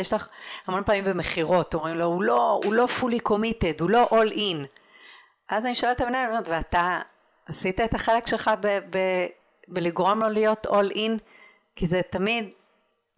יש 0.00 0.12
לך 0.12 0.28
המון 0.66 0.84
פעמים 0.84 1.04
במכירות, 1.04 1.74
אומרים 1.74 1.96
לו, 1.96 2.04
הוא 2.04 2.22
לא, 2.22 2.60
הוא 2.64 2.74
לא 2.74 2.86
fully 3.00 3.28
committed, 3.28 3.80
הוא 3.80 3.90
לא 3.90 4.08
all 4.10 4.32
in. 4.32 4.81
אז 5.48 5.64
אני 5.64 5.74
שואלת 5.74 5.96
את 5.96 6.00
המנהל, 6.00 6.34
ואתה 6.44 7.00
עשית 7.46 7.80
את 7.80 7.94
החלק 7.94 8.26
שלך 8.26 8.50
ב- 8.60 8.78
ב- 8.90 9.26
בלגרום 9.68 10.18
לו 10.18 10.28
להיות 10.28 10.66
all 10.66 10.94
in? 10.94 11.18
כי 11.76 11.86
זה 11.86 12.00
תמיד 12.10 12.48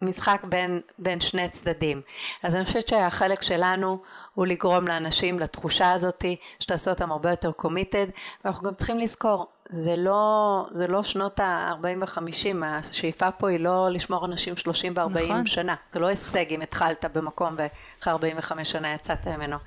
משחק 0.01 0.41
בין, 0.43 0.81
בין 0.99 1.19
שני 1.19 1.49
צדדים. 1.49 2.01
אז 2.43 2.55
אני 2.55 2.65
חושבת 2.65 2.87
שהחלק 2.87 3.41
שלנו 3.41 4.01
הוא 4.33 4.45
לגרום 4.45 4.87
לאנשים 4.87 5.39
לתחושה 5.39 5.91
הזאתי, 5.91 6.35
שתעשה 6.59 6.91
אותם 6.91 7.11
הרבה 7.11 7.29
יותר 7.29 7.51
committed, 7.61 8.11
ואנחנו 8.45 8.63
גם 8.63 8.73
צריכים 8.73 8.99
לזכור, 8.99 9.47
זה 9.69 9.95
לא, 9.95 10.65
זה 10.71 10.87
לא 10.87 11.03
שנות 11.03 11.39
ה-40 11.39 11.85
ו-50, 12.01 12.65
השאיפה 12.65 13.31
פה 13.31 13.49
היא 13.49 13.59
לא 13.59 13.89
לשמור 13.89 14.25
אנשים 14.25 14.55
30 14.55 14.93
ו-40 14.95 15.23
נכון. 15.23 15.45
שנה, 15.45 15.75
זה 15.93 15.99
לא 15.99 16.07
הישג 16.07 16.45
אם 16.53 16.61
התחלת 16.61 17.05
במקום 17.13 17.55
ואחרי 17.57 18.13
45 18.13 18.71
שנה 18.71 18.93
יצאת 18.93 19.27
ממנו. 19.27 19.57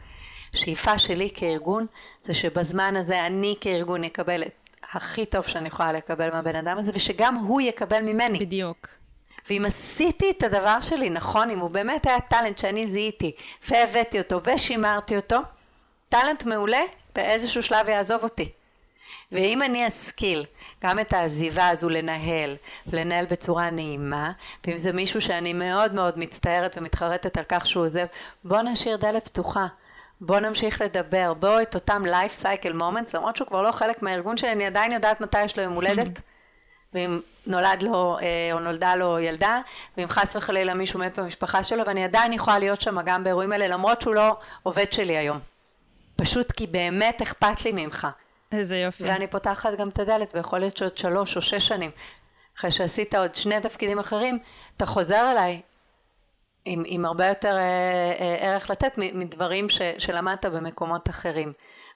שאיפה 0.54 0.98
שלי 0.98 1.30
כארגון 1.34 1.86
זה 2.22 2.34
שבזמן 2.34 2.96
הזה 2.96 3.26
אני 3.26 3.54
כארגון 3.60 4.04
אקבל 4.04 4.42
את 4.42 4.68
הכי 4.92 5.26
טוב 5.26 5.46
שאני 5.46 5.68
יכולה 5.68 5.92
לקבל 5.92 6.30
מהבן 6.30 6.56
אדם 6.56 6.78
הזה 6.78 6.92
ושגם 6.94 7.34
הוא 7.34 7.60
יקבל 7.60 8.00
ממני. 8.00 8.38
בדיוק. 8.38 8.88
ואם 9.50 9.64
עשיתי 9.66 10.30
את 10.30 10.42
הדבר 10.42 10.80
שלי 10.80 11.10
נכון, 11.10 11.50
אם 11.50 11.58
הוא 11.58 11.70
באמת 11.70 12.06
היה 12.06 12.20
טאלנט 12.20 12.58
שאני 12.58 12.86
זיהיתי 12.86 13.32
והבאתי 13.68 14.18
אותו 14.18 14.40
ושימרתי 14.44 15.16
אותו, 15.16 15.36
טאלנט 16.08 16.44
מעולה 16.44 16.80
באיזשהו 17.14 17.62
שלב 17.62 17.88
יעזוב 17.88 18.22
אותי. 18.22 18.52
ואם 19.32 19.62
אני 19.62 19.88
אשכיל 19.88 20.44
גם 20.84 20.98
את 20.98 21.12
העזיבה 21.12 21.68
הזו 21.68 21.88
לנהל, 21.88 22.56
לנהל 22.92 23.26
בצורה 23.26 23.70
נעימה, 23.70 24.32
ואם 24.66 24.78
זה 24.78 24.92
מישהו 24.92 25.20
שאני 25.20 25.52
מאוד 25.52 25.94
מאוד 25.94 26.18
מצטערת 26.18 26.78
ומתחרטת 26.78 27.38
על 27.38 27.44
כך 27.48 27.66
שהוא 27.66 27.84
עוזב, 27.84 28.06
בוא 28.44 28.62
נשאיר 28.62 28.96
דלת 28.96 29.28
פתוחה. 29.28 29.66
בוא 30.20 30.40
נמשיך 30.40 30.80
לדבר, 30.80 31.34
בוא 31.34 31.60
את 31.62 31.74
אותם 31.74 32.02
life 32.06 32.42
cycle 32.44 32.74
moments, 32.80 33.10
למרות 33.14 33.36
שהוא 33.36 33.48
כבר 33.48 33.62
לא 33.62 33.72
חלק 33.72 34.02
מהארגון 34.02 34.36
שלי, 34.36 34.52
אני 34.52 34.66
עדיין 34.66 34.92
יודעת 34.92 35.20
מתי 35.20 35.44
יש 35.44 35.56
לו 35.56 35.62
יום 35.62 35.72
הולדת, 35.72 36.20
ואם 36.94 37.20
נולד 37.46 37.82
לו 37.82 38.18
אה, 38.22 38.52
או 38.52 38.58
נולדה 38.58 38.94
לו 38.94 39.18
ילדה, 39.18 39.60
ואם 39.96 40.08
חס 40.08 40.36
וחלילה 40.36 40.74
מישהו 40.74 41.00
מת 41.00 41.18
במשפחה 41.18 41.62
שלו, 41.62 41.86
ואני 41.86 42.04
עדיין 42.04 42.32
יכולה 42.32 42.58
להיות 42.58 42.80
שם 42.80 43.02
גם 43.02 43.24
באירועים 43.24 43.52
האלה, 43.52 43.68
למרות 43.68 44.02
שהוא 44.02 44.14
לא 44.14 44.36
עובד 44.62 44.92
שלי 44.92 45.18
היום. 45.18 45.38
פשוט 46.16 46.52
כי 46.52 46.66
באמת 46.66 47.22
אכפת 47.22 47.64
לי 47.64 47.72
ממך. 47.74 48.06
איזה 48.52 48.76
יופי. 48.76 49.04
ואני 49.04 49.26
פותחת 49.26 49.78
גם 49.78 49.88
את 49.88 49.98
הדלת, 49.98 50.34
ויכול 50.34 50.58
להיות 50.58 50.76
שעוד 50.76 50.98
שלוש 50.98 51.36
או 51.36 51.42
שש 51.42 51.68
שנים, 51.68 51.90
אחרי 52.58 52.70
שעשית 52.70 53.14
עוד 53.14 53.34
שני 53.34 53.60
תפקידים 53.60 53.98
אחרים, 53.98 54.38
אתה 54.76 54.86
חוזר 54.86 55.30
אליי 55.32 55.60
עם, 56.68 56.82
עם 56.86 57.04
הרבה 57.04 57.26
יותר 57.26 57.56
אה, 57.56 57.62
אה, 58.20 58.36
ערך 58.40 58.70
לתת 58.70 58.92
מדברים 58.96 59.68
ש, 59.68 59.80
שלמדת 59.98 60.46
במקומות 60.46 61.08
אחרים. 61.08 61.52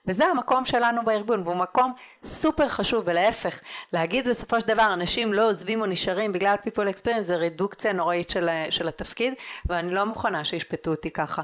וזה 0.07 0.25
המקום 0.25 0.65
שלנו 0.65 1.05
בארגון, 1.05 1.41
והוא 1.43 1.55
מקום 1.55 1.93
סופר 2.23 2.67
חשוב, 2.67 3.03
ולהפך, 3.07 3.59
להגיד 3.93 4.27
בסופו 4.27 4.61
של 4.61 4.67
דבר 4.67 4.93
אנשים 4.93 5.33
לא 5.33 5.49
עוזבים 5.49 5.81
או 5.81 5.85
נשארים 5.85 6.31
בגלל 6.31 6.55
people 6.65 6.93
experience 6.95 7.21
זה 7.21 7.35
רדוקציה 7.35 7.93
נוראית 7.93 8.29
של, 8.29 8.49
של 8.69 8.87
התפקיד, 8.87 9.33
ואני 9.65 9.93
לא 9.93 10.05
מוכנה 10.05 10.45
שישפטו 10.45 10.91
אותי 10.91 11.11
ככה. 11.11 11.41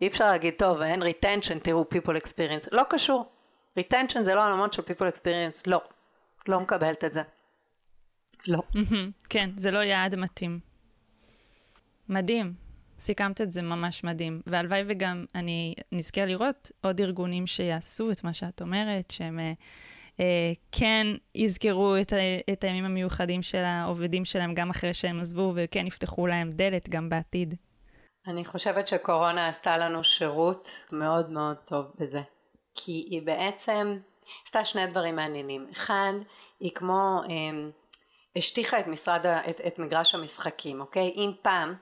אי 0.00 0.06
אפשר 0.06 0.24
להגיד, 0.24 0.54
טוב, 0.58 0.80
אין 0.80 1.02
retention, 1.02 1.58
תראו 1.62 1.84
people 1.94 2.16
experience, 2.16 2.68
לא 2.72 2.82
קשור. 2.90 3.32
retention 3.78 4.22
זה 4.22 4.34
לא 4.34 4.46
עולמות 4.46 4.72
של 4.72 4.82
people 4.82 5.12
experience, 5.12 5.62
לא. 5.66 5.80
לא 6.48 6.60
מקבלת 6.60 7.04
את 7.04 7.12
זה. 7.12 7.22
לא. 8.46 8.62
כן, 9.28 9.50
זה 9.56 9.70
לא 9.70 9.78
יעד 9.78 10.14
מתאים. 10.14 10.60
מדהים. 12.08 12.67
סיכמת 12.98 13.40
את 13.40 13.50
זה 13.50 13.62
ממש 13.62 14.04
מדהים. 14.04 14.40
והלוואי 14.46 14.82
וגם 14.86 15.24
אני 15.34 15.74
נזכה 15.92 16.24
לראות 16.24 16.70
עוד 16.80 17.00
ארגונים 17.00 17.46
שיעשו 17.46 18.10
את 18.10 18.24
מה 18.24 18.32
שאת 18.32 18.62
אומרת, 18.62 19.10
שהם 19.10 19.38
אה, 19.38 19.52
אה, 20.20 20.52
כן 20.72 21.06
יזכרו 21.34 21.96
את, 22.00 22.12
את 22.52 22.64
הימים 22.64 22.84
המיוחדים 22.84 23.42
של 23.42 23.62
העובדים 23.64 24.24
שלהם 24.24 24.54
גם 24.54 24.70
אחרי 24.70 24.94
שהם 24.94 25.20
עזבו, 25.20 25.52
וכן 25.56 25.86
יפתחו 25.86 26.26
להם 26.26 26.50
דלת 26.50 26.88
גם 26.88 27.08
בעתיד. 27.08 27.54
אני 28.26 28.44
חושבת 28.44 28.88
שקורונה 28.88 29.48
עשתה 29.48 29.76
לנו 29.76 30.04
שירות 30.04 30.68
מאוד 30.92 31.30
מאוד 31.30 31.56
טוב 31.56 31.86
בזה. 31.98 32.20
כי 32.74 32.92
היא 32.92 33.22
בעצם 33.22 33.98
עשתה 34.46 34.64
שני 34.64 34.86
דברים 34.86 35.16
מעניינים. 35.16 35.66
אחד, 35.72 36.12
היא 36.60 36.70
כמו... 36.74 37.20
אה, 37.30 37.70
השטיחה 38.36 38.80
את, 38.80 38.86
משרד, 38.86 39.26
את, 39.26 39.60
את 39.66 39.78
מגרש 39.78 40.14
המשחקים, 40.14 40.80
אוקיי? 40.80 41.12
אם 41.16 41.32
פעם 41.42 41.74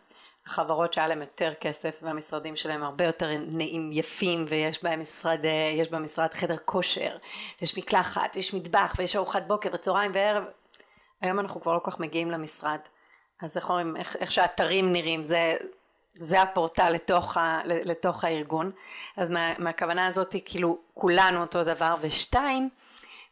החברות 0.46 0.92
שהיה 0.92 1.06
להם 1.06 1.20
יותר 1.20 1.54
כסף 1.60 1.98
והמשרדים 2.02 2.56
שלהם 2.56 2.82
הרבה 2.82 3.04
יותר 3.04 3.30
נעים 3.38 3.90
יפים 3.92 4.44
ויש 4.48 4.84
בהם 4.84 5.00
משרד, 5.00 5.40
יש 5.74 5.88
במשרד 5.88 6.34
חדר 6.34 6.56
כושר, 6.64 7.16
יש 7.62 7.78
מקלחת, 7.78 8.36
יש 8.36 8.54
מטבח 8.54 8.94
ויש 8.98 9.16
ארוחת 9.16 9.42
בוקר 9.46 9.70
וצהריים 9.72 10.10
וערב. 10.14 10.44
היום 11.20 11.40
אנחנו 11.40 11.60
כבר 11.60 11.74
לא 11.74 11.78
כל 11.78 11.90
כך 11.90 12.00
מגיעים 12.00 12.30
למשרד. 12.30 12.78
אז 13.42 13.56
איך 13.56 13.70
אומרים, 13.70 13.96
איך, 13.96 14.16
איך 14.16 14.32
שהאתרים 14.32 14.92
נראים, 14.92 15.22
זה, 15.22 15.56
זה 16.14 16.42
הפורטל 16.42 16.90
לתוך, 16.90 17.36
ה, 17.36 17.60
לתוך 17.64 18.24
הארגון. 18.24 18.70
אז 19.16 19.30
מה, 19.30 19.52
מהכוונה 19.58 20.06
הזאת 20.06 20.34
כאילו 20.44 20.78
כולנו 20.94 21.40
אותו 21.40 21.64
דבר. 21.64 21.94
ושתיים, 22.00 22.68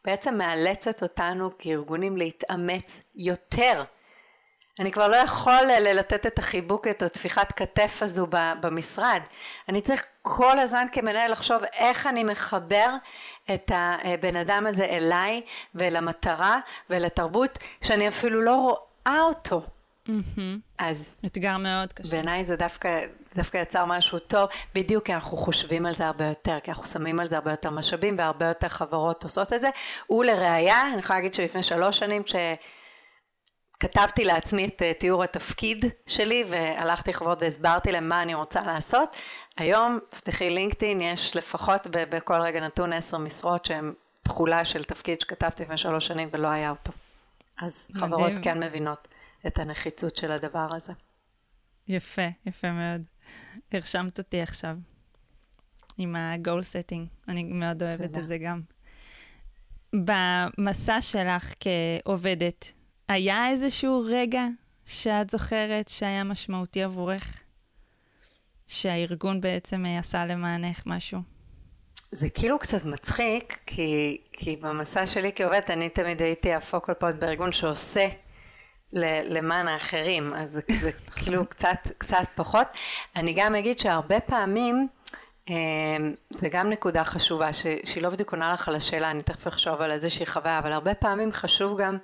בעצם 0.05 0.37
מאלצת 0.37 1.03
אותנו 1.03 1.49
כארגונים 1.57 2.17
להתאמץ 2.17 3.03
יותר 3.15 3.83
אני 4.79 4.91
כבר 4.91 5.07
לא 5.07 5.15
יכול 5.15 5.63
לתת 5.79 6.25
את 6.25 6.39
החיבוק, 6.39 6.87
את 6.87 7.03
הטפיחת 7.03 7.51
כתף 7.51 7.97
הזו 8.01 8.27
במשרד. 8.61 9.21
אני 9.69 9.81
צריך 9.81 10.05
כל 10.21 10.59
הזמן 10.59 10.85
כמנהל 10.91 11.31
לחשוב 11.31 11.61
איך 11.73 12.07
אני 12.07 12.23
מחבר 12.23 12.89
את 13.53 13.71
הבן 13.75 14.35
אדם 14.35 14.65
הזה 14.67 14.85
אליי 14.85 15.41
ולמטרה 15.75 16.59
ולתרבות 16.89 17.57
שאני 17.83 18.07
אפילו 18.07 18.41
לא 18.41 18.55
רואה 18.55 19.21
אותו. 19.21 19.61
Mm-hmm. 20.07 20.39
אז 20.77 21.15
אתגר 21.25 21.57
מאוד 21.57 21.93
קשה. 21.93 22.11
בעיניי 22.11 22.43
זה 22.45 22.55
דווקא, 22.55 23.01
דווקא 23.35 23.57
יצר 23.57 23.85
משהו 23.85 24.19
טוב, 24.19 24.49
בדיוק 24.75 25.05
כי 25.05 25.13
אנחנו 25.13 25.37
חושבים 25.37 25.85
על 25.85 25.93
זה 25.93 26.05
הרבה 26.05 26.25
יותר, 26.25 26.59
כי 26.63 26.71
אנחנו 26.71 26.85
שמים 26.85 27.19
על 27.19 27.29
זה 27.29 27.35
הרבה 27.35 27.51
יותר 27.51 27.69
משאבים 27.69 28.15
והרבה 28.17 28.45
יותר 28.45 28.67
חברות 28.67 29.23
עושות 29.23 29.53
את 29.53 29.61
זה. 29.61 29.69
ולראיה, 30.09 30.87
אני 30.87 30.99
יכולה 30.99 31.19
להגיד 31.19 31.33
שלפני 31.33 31.63
שלוש 31.63 31.97
שנים 31.97 32.23
כש... 32.23 32.35
כתבתי 33.79 34.25
לעצמי 34.25 34.67
את 34.67 34.81
אה, 34.81 34.93
תיאור 34.93 35.23
התפקיד 35.23 35.85
שלי 36.07 36.43
והלכתי 36.49 37.09
לחברות 37.09 37.41
והסברתי 37.41 37.91
להם 37.91 38.09
מה 38.09 38.21
אני 38.21 38.33
רוצה 38.33 38.61
לעשות. 38.61 39.15
היום, 39.57 39.99
פתחי 40.09 40.49
לינקדאין, 40.49 41.01
יש 41.01 41.35
לפחות 41.35 41.87
בכל 41.91 42.41
רגע 42.41 42.59
נתון 42.59 42.93
עשר 42.93 43.17
משרות 43.17 43.65
שהן 43.65 43.93
תכולה 44.23 44.65
של 44.65 44.83
תפקיד 44.83 45.21
שכתבתי 45.21 45.63
לפני 45.63 45.77
שלוש 45.77 46.07
שנים 46.07 46.29
ולא 46.31 46.47
היה 46.47 46.69
אותו. 46.69 46.91
אז 47.57 47.89
מדהים. 47.89 48.05
חברות 48.05 48.31
כן 48.41 48.63
מבינות 48.63 49.07
את 49.47 49.59
הנחיצות 49.59 50.17
של 50.17 50.31
הדבר 50.31 50.67
הזה. 50.75 50.93
יפה, 51.87 52.27
יפה 52.45 52.71
מאוד. 52.71 53.01
הרשמת 53.71 54.17
אותי 54.17 54.41
עכשיו 54.41 54.75
עם 55.97 56.15
ה-goal 56.15 56.61
setting, 56.61 57.27
אני 57.27 57.43
מאוד 57.43 57.83
אוהבת 57.83 58.01
תודה. 58.01 58.19
את 58.19 58.27
זה 58.27 58.37
גם. 58.37 58.61
במסע 59.93 61.01
שלך 61.01 61.53
כעובדת, 61.59 62.71
היה 63.07 63.49
איזשהו 63.49 64.03
רגע 64.05 64.45
שאת 64.85 65.29
זוכרת 65.29 65.87
שהיה 65.87 66.23
משמעותי 66.23 66.83
עבורך? 66.83 67.41
שהארגון 68.67 69.41
בעצם 69.41 69.85
עשה 69.99 70.25
למענך 70.25 70.81
משהו? 70.85 71.19
זה 72.11 72.29
כאילו 72.29 72.59
קצת 72.59 72.85
מצחיק, 72.85 73.59
כי, 73.65 74.17
כי 74.33 74.55
במסע 74.55 75.07
שלי 75.07 75.31
כעובדת 75.35 75.69
אני 75.69 75.89
תמיד 75.89 76.21
הייתי 76.21 76.53
הפוקל 76.53 76.93
פוינט 76.93 77.19
בארגון 77.19 77.51
שעושה 77.51 78.07
למען 79.29 79.67
האחרים, 79.67 80.33
אז 80.33 80.51
זה, 80.51 80.61
זה 80.81 80.91
כאילו 81.15 81.45
קצת, 81.45 81.77
קצת 81.97 82.25
פחות. 82.35 82.67
אני 83.15 83.33
גם 83.33 83.55
אגיד 83.55 83.79
שהרבה 83.79 84.19
פעמים, 84.19 84.75
אה, 84.75 85.04
זה 86.29 86.49
גם 86.49 86.69
נקודה 86.69 87.03
חשובה, 87.03 87.53
ש, 87.53 87.65
שהיא 87.83 88.03
לא 88.03 88.09
בדיוק 88.09 88.33
עונה 88.33 88.53
לך 88.53 88.67
על 88.67 88.75
השאלה, 88.75 89.11
אני 89.11 89.23
תכף 89.23 89.47
אחשוב 89.47 89.81
על 89.81 89.91
איזושהי 89.91 90.25
חוויה, 90.25 90.59
אבל 90.59 90.73
הרבה 90.73 90.95
פעמים 90.95 91.31
חשוב 91.31 91.81
גם 91.81 91.97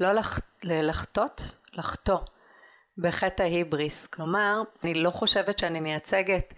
לא 0.00 0.12
לח, 0.12 0.40
לחטות, 0.64 1.42
לחטוא 1.72 2.18
בחטא 2.98 3.42
ההיבריס. 3.42 4.06
כלומר, 4.06 4.62
אני 4.84 4.94
לא 4.94 5.10
חושבת 5.10 5.58
שאני 5.58 5.80
מייצגת 5.80 6.54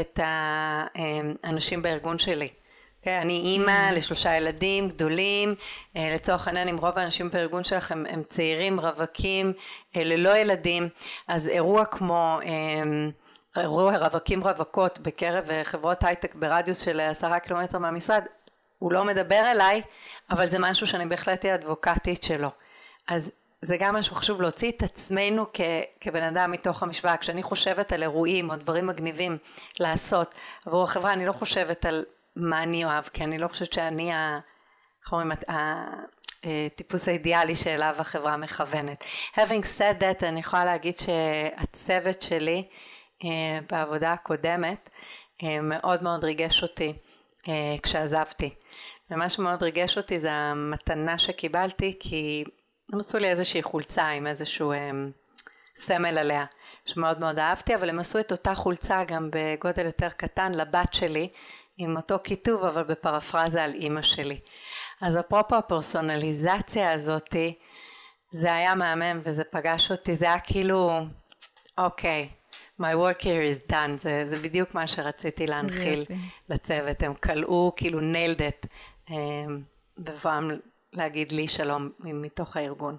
את 0.00 0.20
האנשים 0.22 1.82
בארגון 1.82 2.18
שלי. 2.18 2.48
Okay, 2.48 2.64
אוקיי? 3.06 3.20
אני 3.20 3.36
אימא 3.36 3.90
mm. 3.90 3.92
לשלושה 3.92 4.36
ילדים 4.36 4.88
גדולים, 4.88 5.54
אה, 5.96 6.10
לצורך 6.14 6.46
העניין 6.48 6.68
אם 6.68 6.76
רוב 6.76 6.98
האנשים 6.98 7.30
בארגון 7.30 7.64
שלכם 7.64 8.04
הם 8.08 8.22
צעירים, 8.28 8.80
רווקים, 8.80 9.52
אה, 9.96 10.04
ללא 10.04 10.36
ילדים, 10.36 10.88
אז 11.28 11.48
אירוע 11.48 11.84
כמו 11.84 12.38
אה, 12.44 12.82
אירוע 13.56 13.96
רווקים 13.96 14.44
רווקות 14.44 14.98
בקרב 14.98 15.44
חברות 15.62 16.04
הייטק 16.04 16.34
ברדיוס 16.34 16.80
של 16.80 17.00
עשרה 17.00 17.40
קילומטר 17.40 17.78
מהמשרד, 17.78 18.24
הוא 18.78 18.92
לא 18.92 19.04
מדבר 19.04 19.42
אליי, 19.50 19.82
אבל 20.30 20.46
זה 20.46 20.58
משהו 20.60 20.86
שאני 20.86 21.06
בהחלט 21.06 21.44
אהיה 21.44 21.54
אדבוקטית 21.54 22.22
שלו. 22.22 22.48
אז 23.08 23.30
זה 23.62 23.76
גם 23.76 23.96
משהו 23.96 24.16
חשוב 24.16 24.42
להוציא 24.42 24.70
את 24.70 24.82
עצמנו 24.82 25.46
כ, 25.52 25.60
כבן 26.00 26.22
אדם 26.22 26.50
מתוך 26.50 26.82
המשוואה. 26.82 27.16
כשאני 27.16 27.42
חושבת 27.42 27.92
על 27.92 28.02
אירועים 28.02 28.50
או 28.50 28.56
דברים 28.56 28.86
מגניבים 28.86 29.38
לעשות 29.80 30.34
עבור 30.66 30.84
החברה, 30.84 31.12
אני 31.12 31.26
לא 31.26 31.32
חושבת 31.32 31.86
על 31.86 32.04
מה 32.36 32.62
אני 32.62 32.84
אוהב, 32.84 33.04
כי 33.04 33.24
אני 33.24 33.38
לא 33.38 33.48
חושבת 33.48 33.72
שאני 33.72 34.12
ה... 34.12 34.38
איך 35.02 35.12
אומרים, 35.12 35.32
הטיפוס 35.48 37.08
האידיאלי 37.08 37.56
שאליו 37.56 37.94
החברה 37.98 38.36
מכוונת. 38.36 39.04
Having 39.34 39.64
said 39.78 40.00
that, 40.00 40.26
אני 40.26 40.40
יכולה 40.40 40.64
להגיד 40.64 40.94
שהצוות 40.98 42.22
שלי 42.22 42.56
אה, 42.56 42.93
בעבודה 43.70 44.12
הקודמת 44.12 44.90
אה, 45.42 45.60
מאוד 45.62 46.02
מאוד 46.02 46.24
ריגש 46.24 46.62
אותי 46.62 46.92
אה, 47.48 47.76
כשעזבתי. 47.82 48.54
ומה 49.10 49.28
שמאוד 49.28 49.62
ריגש 49.62 49.96
אותי 49.96 50.20
זה 50.20 50.32
המתנה 50.32 51.18
שקיבלתי, 51.18 51.96
כי 52.00 52.44
הם 52.92 52.98
עשו 52.98 53.18
לי 53.18 53.28
איזושהי 53.28 53.62
חולצה 53.62 54.08
עם 54.08 54.26
איזשהו 54.26 54.72
סמל 55.76 56.18
עליה, 56.18 56.44
שמאוד 56.86 57.20
מאוד 57.20 57.38
אהבתי, 57.38 57.74
אבל 57.74 57.88
הם 57.88 57.98
עשו 57.98 58.20
את 58.20 58.32
אותה 58.32 58.54
חולצה 58.54 59.04
גם 59.04 59.30
בגודל 59.32 59.86
יותר 59.86 60.08
קטן 60.08 60.54
לבת 60.54 60.94
שלי, 60.94 61.28
עם 61.76 61.96
אותו 61.96 62.16
כיתוב 62.24 62.64
אבל 62.64 62.82
בפרפרזה 62.82 63.62
על 63.62 63.74
אימא 63.74 64.02
שלי. 64.02 64.40
אז 65.00 65.18
אפרופו 65.18 65.56
הפרסונליזציה 65.56 66.92
הזאתי, 66.92 67.58
זה 68.30 68.54
היה 68.54 68.74
מהמם 68.74 69.20
וזה 69.24 69.42
פגש 69.44 69.90
אותי, 69.90 70.16
זה 70.16 70.24
היה 70.24 70.38
כאילו, 70.38 70.90
אוקיי, 71.78 72.28
my 72.80 72.94
work 72.94 73.22
here 73.22 73.44
is 73.54 73.70
done, 73.72 74.02
זה, 74.02 74.24
זה 74.28 74.38
בדיוק 74.42 74.74
מה 74.74 74.88
שרציתי 74.88 75.46
להנחיל 75.46 76.04
לצוות, 76.48 77.02
הם 77.02 77.14
כלאו 77.14 77.72
כאילו 77.76 78.00
nailed 78.00 78.38
it 78.38 78.68
אמ, 79.10 79.62
בבואם 79.98 80.50
להגיד 80.92 81.32
לי 81.32 81.48
שלום 81.48 81.90
מתוך 81.98 82.56
הארגון. 82.56 82.96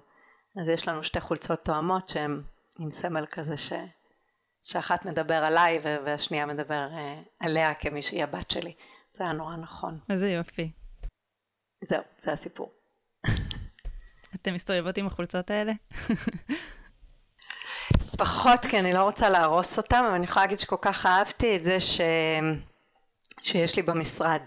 אז 0.62 0.68
יש 0.68 0.88
לנו 0.88 1.04
שתי 1.04 1.20
חולצות 1.20 1.64
תואמות 1.64 2.08
שהן 2.08 2.42
עם 2.78 2.90
סמל 2.90 3.26
כזה 3.26 3.56
ש... 3.56 3.72
שאחת 4.64 5.04
מדבר 5.04 5.34
עליי 5.34 5.80
והשנייה 5.82 6.46
מדבר 6.46 6.88
אה, 6.92 7.22
עליה 7.40 7.74
כמי 7.74 8.02
שהיא 8.02 8.22
הבת 8.22 8.50
שלי. 8.50 8.74
זה 9.12 9.24
היה 9.24 9.32
נורא 9.32 9.56
נכון. 9.56 9.98
איזה 10.10 10.30
יופי. 10.30 10.72
זהו, 11.84 12.02
זה 12.18 12.32
הסיפור. 12.32 12.72
אתם 14.34 14.54
מסתובבות 14.54 14.98
עם 14.98 15.06
החולצות 15.06 15.50
האלה? 15.50 15.72
פחות, 18.18 18.66
כי 18.66 18.78
אני 18.78 18.92
לא 18.92 19.02
רוצה 19.02 19.30
להרוס 19.30 19.78
אותם, 19.78 20.04
אבל 20.06 20.14
אני 20.14 20.24
יכולה 20.24 20.44
להגיד 20.44 20.58
שכל 20.58 20.76
כך 20.82 21.06
אהבתי 21.06 21.56
את 21.56 21.64
זה 21.64 21.80
ש... 21.80 22.00
שיש 23.40 23.76
לי 23.76 23.82
במשרד 23.82 24.40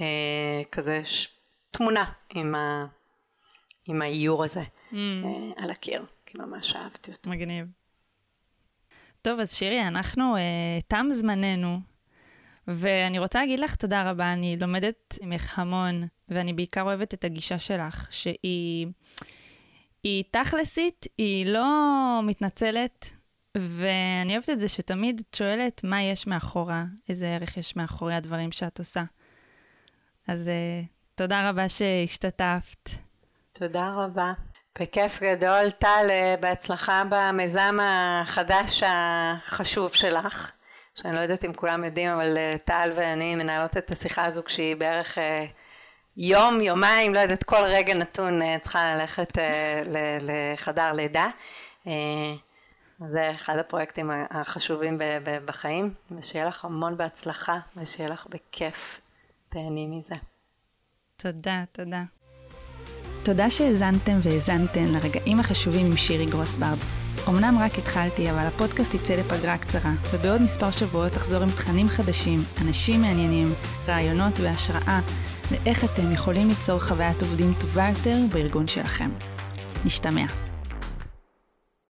אה, 0.00 0.62
כזה 0.72 1.00
ש... 1.04 1.28
תמונה 1.70 2.04
עם, 2.34 2.54
ה... 2.54 2.86
עם 3.86 4.02
האיור 4.02 4.44
הזה 4.44 4.62
mm. 4.62 4.94
אה, 4.94 5.64
על 5.64 5.70
הקיר, 5.70 6.04
כי 6.26 6.38
ממש 6.38 6.76
אהבתי 6.76 7.12
אותו. 7.12 7.30
מגניב. 7.30 7.66
טוב, 9.22 9.40
אז 9.40 9.54
שירי, 9.54 9.88
אנחנו, 9.88 10.36
uh, 10.36 10.38
תם 10.88 11.06
זמננו, 11.10 11.80
ואני 12.68 13.18
רוצה 13.18 13.38
להגיד 13.38 13.60
לך 13.60 13.74
תודה 13.74 14.10
רבה, 14.10 14.32
אני 14.32 14.56
לומדת 14.56 15.18
ממך 15.22 15.58
המון, 15.58 16.02
ואני 16.28 16.52
בעיקר 16.52 16.82
אוהבת 16.82 17.14
את 17.14 17.24
הגישה 17.24 17.58
שלך, 17.58 18.08
שהיא 18.10 18.86
היא 20.06 20.24
תכלסית, 20.30 21.06
היא 21.18 21.46
לא 21.46 22.20
מתנצלת, 22.22 23.10
ואני 23.56 24.32
אוהבת 24.32 24.50
את 24.50 24.60
זה 24.60 24.68
שתמיד 24.68 25.22
את 25.28 25.34
שואלת 25.34 25.80
מה 25.84 26.02
יש 26.02 26.26
מאחורה, 26.26 26.84
איזה 27.08 27.28
ערך 27.28 27.56
יש 27.56 27.76
מאחורי 27.76 28.14
הדברים 28.14 28.52
שאת 28.52 28.78
עושה. 28.78 29.02
אז 30.28 30.46
uh, 30.46 30.86
תודה 31.14 31.50
רבה 31.50 31.68
שהשתתפת. 31.68 32.90
תודה 33.52 33.94
רבה. 33.96 34.32
בכיף 34.80 35.22
גדול. 35.22 35.70
טל, 35.70 36.06
אה, 36.10 36.34
בהצלחה 36.40 37.02
במיזם 37.08 37.78
החדש 37.82 38.82
החשוב 38.86 39.94
שלך, 39.94 40.52
שאני 40.94 41.16
לא 41.16 41.20
יודעת 41.20 41.44
אם 41.44 41.52
כולם 41.52 41.84
יודעים, 41.84 42.08
אבל 42.08 42.36
אה, 42.38 42.56
טל 42.64 42.92
ואני 42.96 43.34
מנהלות 43.34 43.76
את 43.76 43.90
השיחה 43.90 44.24
הזו 44.24 44.42
כשהיא 44.44 44.76
בערך 44.76 45.18
אה, 45.18 45.46
יום, 46.16 46.60
יומיים, 46.60 47.14
לא 47.14 47.18
יודעת, 47.18 47.44
כל 47.44 47.62
רגע 47.64 47.94
נתון 47.94 48.40
צריכה 48.62 48.94
ללכת 48.94 49.38
לחדר 50.20 50.92
לידה. 50.92 51.28
זה 53.10 53.30
אחד 53.34 53.58
הפרויקטים 53.58 54.10
החשובים 54.30 54.98
בחיים, 55.44 55.94
ושיהיה 56.10 56.44
לך 56.44 56.64
המון 56.64 56.96
בהצלחה, 56.96 57.58
ושיהיה 57.76 58.08
לך 58.08 58.26
בכיף. 58.26 59.00
תהני 59.48 59.86
מזה. 59.86 60.14
תודה, 61.16 61.64
תודה. 61.72 62.02
תודה 63.24 63.50
שהאזנתם 63.50 64.18
והאזנתן 64.22 64.88
לרגעים 64.88 65.40
החשובים 65.40 65.86
עם 65.86 65.96
שירי 65.96 66.26
גרוסברד. 66.26 66.78
אמנם 67.28 67.58
רק 67.60 67.78
התחלתי, 67.78 68.30
אבל 68.30 68.46
הפודקאסט 68.46 68.94
יצא 68.94 69.14
לפגרה 69.14 69.58
קצרה, 69.58 69.92
ובעוד 70.12 70.42
מספר 70.42 70.70
שבועות 70.70 71.16
אחזור 71.16 71.42
עם 71.42 71.48
תכנים 71.48 71.88
חדשים, 71.88 72.40
אנשים 72.62 73.02
מעניינים, 73.02 73.54
רעיונות 73.86 74.34
והשראה 74.42 75.00
לאיך 75.50 75.84
אתם 75.84 76.12
יכולים 76.12 76.48
ליצור 76.48 76.80
חוויית 76.80 77.22
עובדים 77.22 77.54
טובה 77.60 77.88
יותר 77.88 78.18
בארגון 78.32 78.66
שלכם. 78.66 79.10
נשתמע. 79.84 80.45